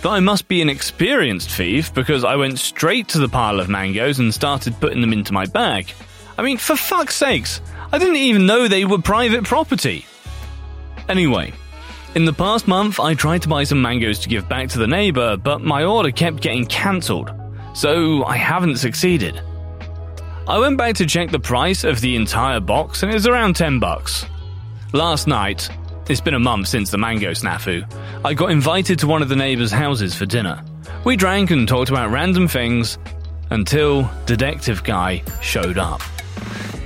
That 0.04 0.10
I 0.10 0.21
must 0.21 0.47
be 0.47 0.62
an 0.62 0.69
experienced 0.69 1.49
thief 1.49 1.93
because 1.93 2.23
I 2.23 2.38
went 2.38 2.60
straight 2.60 3.10
to 3.10 3.19
the 3.19 3.28
pile 3.28 3.60
of 3.60 3.67
mangoes 3.67 4.19
and 4.19 4.34
started 4.34 4.80
putting 4.80 5.02
them 5.02 5.13
into 5.13 5.34
my 5.34 5.45
bag. 5.45 5.91
I 6.38 6.43
mean, 6.43 6.58
for 6.58 6.78
fuck's 6.78 7.15
sakes, 7.15 7.60
I 7.91 7.97
didn't 7.97 8.15
even 8.15 8.45
know 8.45 8.69
they 8.69 8.86
were 8.86 8.99
private 8.99 9.43
property. 9.43 10.06
Anyway, 11.10 11.52
in 12.15 12.26
the 12.26 12.34
past 12.34 12.67
month, 12.67 12.99
I 12.99 13.15
tried 13.15 13.41
to 13.41 13.47
buy 13.47 13.63
some 13.63 13.82
mangoes 13.82 14.19
to 14.19 14.30
give 14.30 14.47
back 14.47 14.69
to 14.69 14.78
the 14.78 14.88
neighbor, 14.88 15.36
but 15.36 15.62
my 15.62 15.84
order 15.84 16.12
kept 16.12 16.41
getting 16.41 16.65
cancelled, 16.65 17.32
so 17.73 18.23
I 18.26 18.38
haven't 18.38 18.78
succeeded. 18.78 19.41
I 20.47 20.60
went 20.60 20.78
back 20.78 20.95
to 20.95 21.06
check 21.06 21.32
the 21.32 21.39
price 21.39 21.84
of 21.84 22.02
the 22.02 22.15
entire 22.15 22.60
box 22.60 23.02
and 23.02 23.12
it 23.12 23.15
was 23.15 23.26
around 23.26 23.56
10 23.56 23.80
bucks. 23.80 24.26
Last 24.91 25.26
night, 25.26 25.69
it's 26.10 26.21
been 26.21 26.34
a 26.34 26.39
month 26.39 26.67
since 26.67 26.91
the 26.91 26.97
mango 26.97 27.32
snafu, 27.32 27.84
I 28.23 28.34
got 28.34 28.52
invited 28.52 28.99
to 28.99 29.08
one 29.08 29.21
of 29.21 29.30
the 29.30 29.36
neighbors' 29.36 29.71
houses 29.71 30.13
for 30.13 30.26
dinner. 30.26 30.63
We 31.06 31.15
drank 31.15 31.49
and 31.49 31.67
talked 31.67 31.89
about 31.89 32.12
random 32.12 32.47
things 32.47 32.97
until 33.49 34.10
Detective 34.26 34.84
Guy 34.84 35.23
showed 35.41 35.78
up. 35.78 36.02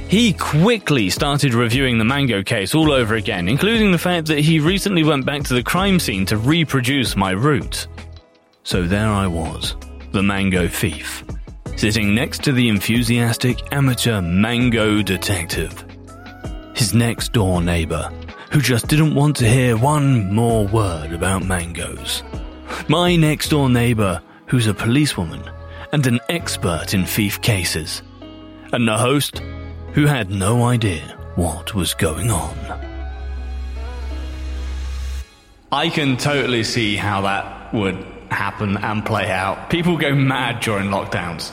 He 0.10 0.32
quickly 0.32 1.10
started 1.10 1.54
reviewing 1.54 1.98
the 1.98 2.06
Mango 2.06 2.42
case 2.42 2.74
all 2.74 2.94
over 2.94 3.16
again, 3.16 3.50
including 3.50 3.92
the 3.92 3.98
fact 3.98 4.28
that 4.28 4.40
he 4.40 4.60
recently 4.60 5.04
went 5.04 5.26
back 5.26 5.44
to 5.44 5.54
the 5.54 5.64
crime 5.64 6.00
scene 6.00 6.26
to 6.28 6.38
reproduce 6.38 7.18
my 7.18 7.32
route. 7.32 7.88
So 8.64 8.84
there 8.84 9.10
I 9.10 9.28
was, 9.28 9.76
the 10.12 10.24
Mango 10.24 10.70
thief, 10.70 11.26
sitting 11.76 12.16
next 12.16 12.42
to 12.46 12.54
the 12.54 12.70
enthusiastic 12.70 13.60
amateur 13.74 14.22
Mango 14.22 15.02
detective. 15.02 15.84
His 16.74 16.94
next 16.94 17.34
door 17.34 17.62
neighbor, 17.62 18.10
who 18.52 18.62
just 18.62 18.88
didn't 18.88 19.14
want 19.14 19.36
to 19.38 19.50
hear 19.50 19.76
one 19.76 20.34
more 20.34 20.66
word 20.68 21.12
about 21.12 21.44
mangoes. 21.44 22.24
My 22.88 23.18
next 23.18 23.50
door 23.50 23.70
neighbor, 23.70 24.22
who's 24.46 24.68
a 24.68 24.74
policewoman 24.74 25.44
and 25.92 26.08
an 26.08 26.22
expert 26.30 26.94
in 26.94 27.06
thief 27.06 27.42
cases. 27.42 28.04
And 28.72 28.88
the 28.88 28.98
host, 28.98 29.42
who 29.94 30.06
had 30.06 30.30
no 30.30 30.64
idea 30.64 31.18
what 31.36 31.74
was 31.74 31.94
going 31.94 32.32
on. 32.32 32.56
I 35.72 35.90
can 35.90 36.18
totally 36.18 36.64
see 36.64 36.96
how 36.96 37.22
that 37.22 37.74
would 37.74 38.04
happen 38.32 38.78
and 38.78 39.06
play 39.06 39.30
out. 39.30 39.70
People 39.70 39.98
go 39.98 40.16
mad 40.16 40.62
during 40.62 40.88
lockdowns. 40.88 41.52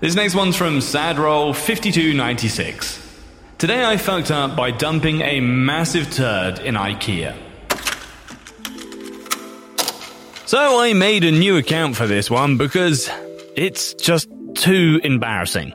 This 0.00 0.14
next 0.14 0.34
one's 0.34 0.56
from 0.56 0.78
Sadroll 0.78 1.54
5296. 1.54 3.08
Today 3.58 3.84
I 3.84 3.98
fucked 3.98 4.30
up 4.30 4.56
by 4.56 4.70
dumping 4.70 5.20
a 5.20 5.40
massive 5.40 6.10
turd 6.10 6.60
in 6.60 6.74
IKEA. 6.74 7.36
So 10.46 10.80
I 10.80 10.94
made 10.94 11.24
a 11.24 11.30
new 11.30 11.58
account 11.58 11.96
for 11.96 12.06
this 12.06 12.30
one 12.30 12.56
because 12.56 13.10
it's 13.56 13.94
just 13.94 14.28
too 14.54 15.00
embarrassing. 15.04 15.74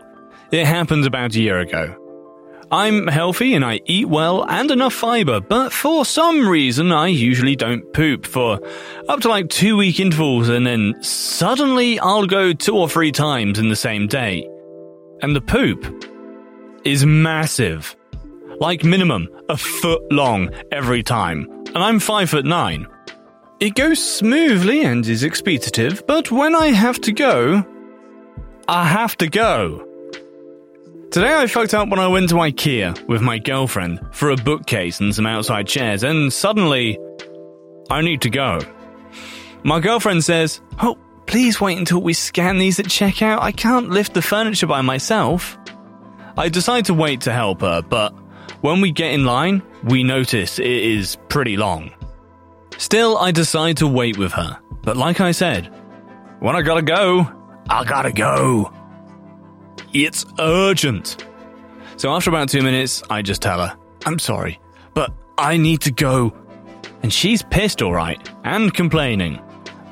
It 0.52 0.66
happened 0.66 1.06
about 1.06 1.36
a 1.36 1.40
year 1.40 1.60
ago. 1.60 1.96
I'm 2.72 3.08
healthy 3.08 3.54
and 3.54 3.64
I 3.64 3.80
eat 3.86 4.08
well 4.08 4.44
and 4.50 4.72
enough 4.72 4.94
fiber, 4.94 5.40
but 5.40 5.72
for 5.72 6.04
some 6.04 6.48
reason 6.48 6.92
I 6.92 7.08
usually 7.08 7.56
don't 7.56 7.94
poop 7.94 8.26
for 8.26 8.60
up 9.08 9.22
to 9.22 9.30
like 9.30 9.50
two 9.50 9.78
week 9.78 10.00
intervals 10.00 10.50
and 10.50 10.66
then 10.66 10.96
suddenly 11.02 12.00
I'll 12.00 12.26
go 12.26 12.54
two 12.54 12.76
or 12.76 12.90
three 12.90 13.12
times 13.12 13.60
in 13.60 13.70
the 13.70 13.76
same 13.76 14.08
day. 14.08 14.50
And 15.22 15.36
the 15.36 15.42
poop 15.42 16.06
is 16.84 17.06
massive. 17.06 17.96
Like 18.60 18.84
minimum 18.84 19.30
a 19.50 19.58
foot 19.58 20.02
long 20.12 20.50
every 20.72 21.04
time. 21.04 21.48
And 21.68 21.78
I'm 21.78 22.00
five 22.00 22.30
foot 22.30 22.46
nine. 22.46 22.88
It 23.60 23.76
goes 23.76 24.04
smoothly 24.04 24.84
and 24.84 25.06
is 25.08 25.24
expeditive, 25.24 26.06
but 26.08 26.32
when 26.32 26.56
I 26.56 26.68
have 26.68 27.00
to 27.02 27.12
go, 27.12 27.66
I 28.68 28.86
have 28.86 29.16
to 29.18 29.28
go. 29.28 29.85
Today 31.16 31.34
I 31.34 31.48
fucked 31.48 31.74
up 31.74 31.88
when 31.88 31.98
I 31.98 32.10
went 32.10 32.28
to 32.32 32.36
IKEA 32.36 33.08
with 33.08 33.22
my 33.22 33.40
girlfriend 33.40 34.02
for 34.12 34.32
a 34.32 34.36
bookcase 34.36 35.00
and 35.00 35.16
some 35.16 35.26
outside 35.26 35.66
chairs, 35.66 36.04
and 36.04 36.34
suddenly, 36.34 37.00
I 37.90 38.02
need 38.02 38.24
to 38.24 38.30
go. 38.30 38.60
My 39.64 39.80
girlfriend 39.80 40.26
says, 40.26 40.60
Oh, 40.82 40.98
please 41.26 41.62
wait 41.62 41.78
until 41.78 42.02
we 42.02 42.12
scan 42.12 42.58
these 42.58 42.82
at 42.82 42.88
checkout. 42.88 43.40
I 43.40 43.54
can't 43.54 43.92
lift 43.92 44.14
the 44.14 44.22
furniture 44.22 44.68
by 44.68 44.82
myself. 44.82 45.58
I 46.38 46.50
decide 46.50 46.84
to 46.88 46.94
wait 46.94 47.22
to 47.22 47.32
help 47.32 47.62
her, 47.62 47.82
but 47.82 48.14
when 48.60 48.82
we 48.82 48.92
get 48.92 49.14
in 49.14 49.24
line, 49.24 49.64
we 49.86 50.04
notice 50.04 50.60
it 50.60 50.68
is 50.68 51.16
pretty 51.30 51.56
long. 51.56 51.92
Still, 52.78 53.18
I 53.20 53.32
decide 53.32 53.78
to 53.78 53.88
wait 53.88 54.18
with 54.18 54.34
her, 54.34 54.60
but 54.84 54.98
like 54.98 55.22
I 55.22 55.32
said, 55.32 55.74
when 56.42 56.58
I 56.58 56.62
gotta 56.62 56.82
go, 56.82 57.26
I 57.70 57.86
gotta 57.86 58.12
go. 58.12 58.70
It's 59.96 60.26
urgent. 60.40 61.24
So 61.96 62.12
after 62.12 62.30
about 62.30 62.50
two 62.50 62.62
minutes, 62.62 63.02
I 63.10 63.22
just 63.22 63.42
tell 63.42 63.66
her, 63.66 63.78
I'm 64.06 64.20
sorry, 64.20 64.60
but 64.94 65.14
I 65.38 65.56
need 65.56 65.80
to 65.84 65.92
go. 65.92 66.36
And 67.02 67.14
she's 67.14 67.44
pissed, 67.44 67.82
alright, 67.82 68.30
and 68.44 68.74
complaining. 68.74 69.40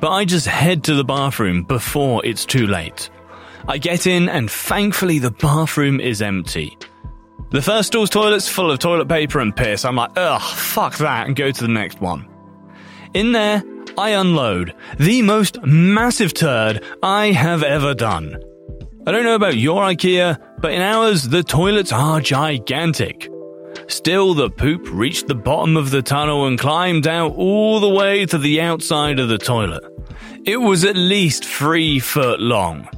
But 0.02 0.10
I 0.10 0.26
just 0.26 0.46
head 0.46 0.84
to 0.84 0.94
the 0.94 1.04
bathroom 1.04 1.62
before 1.62 2.22
it's 2.22 2.44
too 2.44 2.66
late. 2.66 3.08
I 3.66 3.78
get 3.78 4.06
in, 4.06 4.28
and 4.28 4.50
thankfully 4.50 5.20
the 5.20 5.30
bathroom 5.30 6.00
is 6.00 6.20
empty. 6.20 6.76
The 7.48 7.62
first 7.62 7.86
stall's 7.86 8.10
toilet's 8.10 8.46
full 8.46 8.70
of 8.70 8.80
toilet 8.80 9.08
paper 9.08 9.40
and 9.40 9.56
piss. 9.56 9.86
I'm 9.86 9.96
like, 9.96 10.10
ugh, 10.16 10.42
fuck 10.42 10.98
that, 10.98 11.28
and 11.28 11.34
go 11.34 11.50
to 11.50 11.62
the 11.62 11.68
next 11.68 12.02
one. 12.02 12.28
In 13.14 13.32
there, 13.32 13.62
I 13.96 14.10
unload 14.10 14.74
the 14.98 15.22
most 15.22 15.62
massive 15.62 16.34
turd 16.34 16.84
I 17.02 17.32
have 17.32 17.62
ever 17.62 17.94
done. 17.94 18.36
I 19.06 19.12
don't 19.12 19.24
know 19.24 19.34
about 19.34 19.58
your 19.58 19.82
IKEA, 19.82 20.38
but 20.60 20.72
in 20.72 20.80
ours, 20.80 21.24
the 21.24 21.42
toilets 21.42 21.92
are 21.92 22.22
gigantic. 22.22 23.30
Still, 23.86 24.32
the 24.32 24.48
poop 24.48 24.88
reached 24.90 25.28
the 25.28 25.34
bottom 25.34 25.76
of 25.76 25.90
the 25.90 26.00
tunnel 26.00 26.46
and 26.46 26.58
climbed 26.58 27.06
out 27.06 27.34
all 27.34 27.80
the 27.80 27.88
way 27.88 28.24
to 28.24 28.38
the 28.38 28.62
outside 28.62 29.18
of 29.18 29.28
the 29.28 29.36
toilet. 29.36 29.84
It 30.46 30.56
was 30.56 30.84
at 30.84 30.96
least 30.96 31.44
three 31.44 31.98
foot 31.98 32.40
long. 32.40 32.88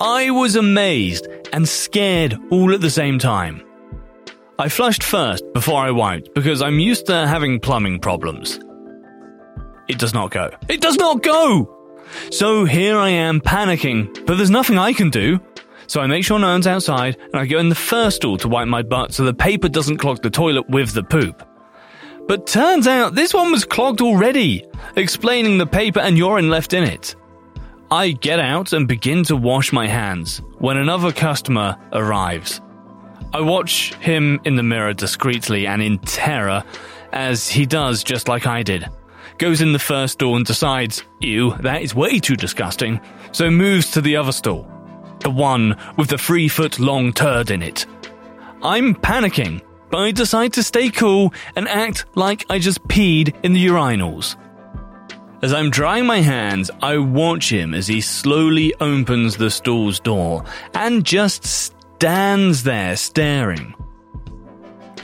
I 0.00 0.30
was 0.30 0.56
amazed 0.56 1.28
and 1.52 1.68
scared 1.68 2.38
all 2.50 2.72
at 2.72 2.80
the 2.80 2.90
same 2.90 3.18
time. 3.18 3.62
I 4.58 4.70
flushed 4.70 5.02
first 5.02 5.44
before 5.52 5.78
I 5.78 5.90
wiped 5.90 6.34
because 6.34 6.62
I'm 6.62 6.78
used 6.78 7.06
to 7.06 7.26
having 7.26 7.60
plumbing 7.60 7.98
problems. 7.98 8.60
It 9.88 9.98
does 9.98 10.14
not 10.14 10.30
go. 10.30 10.50
It 10.68 10.80
does 10.80 10.96
not 10.96 11.22
go! 11.22 11.83
So 12.30 12.64
here 12.64 12.96
I 12.96 13.10
am 13.10 13.40
panicking, 13.40 14.26
but 14.26 14.36
there's 14.36 14.50
nothing 14.50 14.78
I 14.78 14.92
can 14.92 15.10
do. 15.10 15.40
So 15.86 16.00
I 16.00 16.06
make 16.06 16.24
sure 16.24 16.38
no 16.38 16.48
one's 16.48 16.66
outside 16.66 17.16
and 17.18 17.36
I 17.36 17.46
go 17.46 17.58
in 17.58 17.68
the 17.68 17.74
first 17.74 18.16
stall 18.16 18.38
to 18.38 18.48
wipe 18.48 18.68
my 18.68 18.82
butt 18.82 19.12
so 19.12 19.24
the 19.24 19.34
paper 19.34 19.68
doesn't 19.68 19.98
clog 19.98 20.22
the 20.22 20.30
toilet 20.30 20.68
with 20.68 20.92
the 20.92 21.02
poop. 21.02 21.46
But 22.26 22.46
turns 22.46 22.86
out 22.86 23.14
this 23.14 23.34
one 23.34 23.50
was 23.50 23.64
clogged 23.64 24.00
already, 24.00 24.64
explaining 24.96 25.58
the 25.58 25.66
paper 25.66 26.00
and 26.00 26.16
urine 26.16 26.48
left 26.48 26.72
in 26.72 26.84
it. 26.84 27.14
I 27.90 28.12
get 28.12 28.40
out 28.40 28.72
and 28.72 28.88
begin 28.88 29.24
to 29.24 29.36
wash 29.36 29.72
my 29.72 29.86
hands 29.86 30.40
when 30.58 30.78
another 30.78 31.12
customer 31.12 31.76
arrives. 31.92 32.60
I 33.34 33.40
watch 33.40 33.94
him 33.96 34.40
in 34.44 34.56
the 34.56 34.62
mirror 34.62 34.94
discreetly 34.94 35.66
and 35.66 35.82
in 35.82 35.98
terror 35.98 36.64
as 37.12 37.48
he 37.48 37.66
does 37.66 38.02
just 38.02 38.26
like 38.26 38.46
I 38.46 38.62
did 38.62 38.88
goes 39.38 39.60
in 39.60 39.72
the 39.72 39.78
first 39.78 40.14
stall 40.14 40.36
and 40.36 40.46
decides, 40.46 41.02
ew, 41.20 41.54
that 41.60 41.82
is 41.82 41.94
way 41.94 42.18
too 42.18 42.36
disgusting, 42.36 43.00
so 43.32 43.50
moves 43.50 43.90
to 43.92 44.00
the 44.00 44.16
other 44.16 44.32
stall. 44.32 44.70
The 45.20 45.30
one 45.30 45.76
with 45.96 46.08
the 46.08 46.18
three 46.18 46.48
foot 46.48 46.78
long 46.78 47.12
turd 47.12 47.50
in 47.50 47.62
it. 47.62 47.86
I'm 48.62 48.94
panicking, 48.94 49.62
but 49.90 49.98
I 49.98 50.10
decide 50.10 50.52
to 50.54 50.62
stay 50.62 50.90
cool 50.90 51.32
and 51.56 51.68
act 51.68 52.06
like 52.14 52.46
I 52.48 52.58
just 52.58 52.86
peed 52.88 53.34
in 53.44 53.52
the 53.52 53.66
urinals. 53.66 54.36
As 55.42 55.52
I'm 55.52 55.70
drying 55.70 56.06
my 56.06 56.20
hands, 56.20 56.70
I 56.80 56.96
watch 56.96 57.52
him 57.52 57.74
as 57.74 57.86
he 57.86 58.00
slowly 58.00 58.74
opens 58.80 59.36
the 59.36 59.50
stall's 59.50 60.00
door 60.00 60.44
and 60.72 61.04
just 61.04 61.44
stands 61.44 62.62
there 62.62 62.96
staring. 62.96 63.74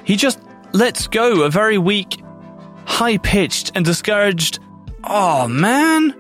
He 0.05 0.17
just 0.17 0.41
lets 0.73 1.07
go 1.07 1.43
a 1.43 1.51
very 1.51 1.77
weak 1.77 2.23
high 2.87 3.19
pitched 3.19 3.73
and 3.75 3.85
discouraged. 3.85 4.59
Oh 5.05 5.49
man! 5.49 6.15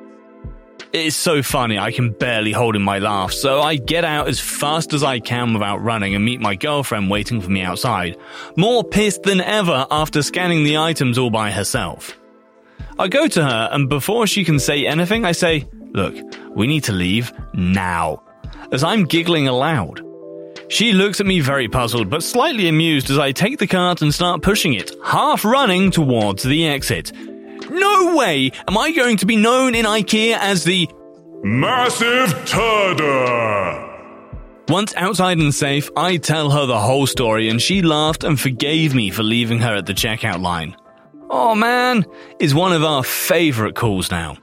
It's 0.92 1.14
so 1.14 1.40
funny, 1.40 1.79
I 1.79 1.92
can 1.92 2.11
barely 2.11 2.51
hold 2.51 2.75
in 2.75 2.83
my 2.83 2.99
laugh, 2.99 3.33
so 3.33 3.61
I 3.61 3.77
get 3.77 4.05
out 4.05 4.27
as 4.27 4.40
fast 4.40 4.92
as 4.92 5.05
I 5.05 5.20
can 5.20 5.53
without 5.53 5.79
running 5.79 6.16
and 6.16 6.25
meet 6.25 6.40
my 6.40 6.57
girlfriend 6.57 7.09
waiting 7.09 7.40
for 7.40 7.49
me 7.49 7.62
outside, 7.62 8.16
more 8.57 8.83
pissed 8.83 9.23
than 9.23 9.40
ever 9.40 9.87
after 9.88 10.20
scanning 10.20 10.64
the 10.64 10.79
items 10.79 11.16
all 11.16 11.31
by 11.31 11.53
herself. 11.53 12.18
I 12.99 13.07
go 13.07 13.29
to 13.29 13.44
her, 13.44 13.68
and 13.70 13.88
before 13.88 14.27
she 14.27 14.44
can 14.44 14.59
say 14.59 14.85
anything, 14.85 15.25
I 15.25 15.33
say, 15.33 15.68
Look, 15.92 16.14
we 16.57 16.66
need 16.66 16.85
to 16.85 16.92
leave 16.92 17.33
now, 17.55 18.25
as 18.73 18.83
I'm 18.83 19.05
giggling 19.05 19.46
aloud. 19.46 20.05
She 20.71 20.93
looks 20.93 21.21
at 21.21 21.27
me 21.27 21.41
very 21.41 21.67
puzzled, 21.67 22.09
but 22.09 22.23
slightly 22.23 22.69
amused 22.69 23.11
as 23.11 23.19
I 23.19 23.33
take 23.33 23.59
the 23.59 23.67
cart 23.67 24.03
and 24.03 24.15
start 24.15 24.41
pushing 24.41 24.75
it, 24.75 24.93
half 25.05 25.45
running 25.45 25.91
towards 25.91 26.45
the 26.45 26.65
exit. 26.69 27.13
No 27.69 28.15
way 28.15 28.53
am 28.69 28.79
I 28.79 28.93
going 28.93 29.17
to 29.17 29.27
be 29.27 29.35
known 29.35 29.75
in 29.75 29.85
IKEA 29.85 30.39
as 30.39 30.63
the 30.63 30.89
Massive 31.43 32.31
Turder! 32.47 33.89
Once 34.69 34.95
outside 34.95 35.39
and 35.39 35.53
safe, 35.53 35.91
I 35.97 36.19
tell 36.19 36.51
her 36.51 36.67
the 36.67 36.79
whole 36.79 37.09
story 37.09 37.49
and 37.49 37.61
she 37.61 37.83
laughed 37.83 38.23
and 38.23 38.39
forgave 38.39 38.95
me 38.95 39.11
for 39.11 39.25
leaving 39.25 39.59
her 39.59 39.75
at 39.75 39.87
the 39.87 39.93
checkout 39.93 40.41
line. 40.41 40.77
Oh 41.31 41.57
man, 41.57 42.05
is 42.39 42.55
one 42.55 42.73
of 42.73 42.85
our 42.85 43.03
favorite 43.03 43.75
calls 43.75 44.13
now. 44.13 44.37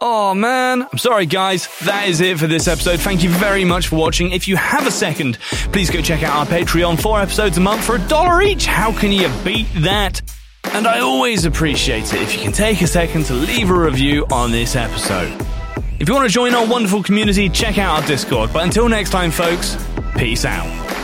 Oh 0.00 0.34
man, 0.34 0.82
I'm 0.82 0.98
sorry 0.98 1.24
guys. 1.24 1.68
That 1.84 2.08
is 2.08 2.20
it 2.20 2.38
for 2.38 2.46
this 2.46 2.68
episode. 2.68 3.00
Thank 3.00 3.22
you 3.22 3.30
very 3.30 3.64
much 3.64 3.88
for 3.88 3.96
watching. 3.96 4.32
If 4.32 4.48
you 4.48 4.56
have 4.56 4.86
a 4.86 4.90
second, 4.90 5.38
please 5.72 5.88
go 5.88 6.02
check 6.02 6.22
out 6.22 6.36
our 6.36 6.46
Patreon. 6.46 7.00
Four 7.00 7.20
episodes 7.20 7.56
a 7.56 7.60
month 7.60 7.84
for 7.84 7.96
a 7.96 8.08
dollar 8.08 8.42
each. 8.42 8.66
How 8.66 8.92
can 8.92 9.12
you 9.12 9.30
beat 9.44 9.66
that? 9.76 10.20
And 10.72 10.86
I 10.86 11.00
always 11.00 11.44
appreciate 11.44 12.12
it 12.12 12.20
if 12.20 12.34
you 12.34 12.42
can 12.42 12.52
take 12.52 12.80
a 12.82 12.86
second 12.86 13.24
to 13.26 13.34
leave 13.34 13.70
a 13.70 13.78
review 13.78 14.26
on 14.30 14.50
this 14.50 14.76
episode. 14.76 15.32
If 16.00 16.08
you 16.08 16.14
want 16.14 16.26
to 16.26 16.32
join 16.32 16.54
our 16.54 16.66
wonderful 16.66 17.02
community, 17.02 17.48
check 17.48 17.78
out 17.78 18.02
our 18.02 18.06
Discord. 18.06 18.52
But 18.52 18.64
until 18.64 18.88
next 18.88 19.10
time, 19.10 19.30
folks, 19.30 19.76
peace 20.16 20.44
out. 20.44 21.03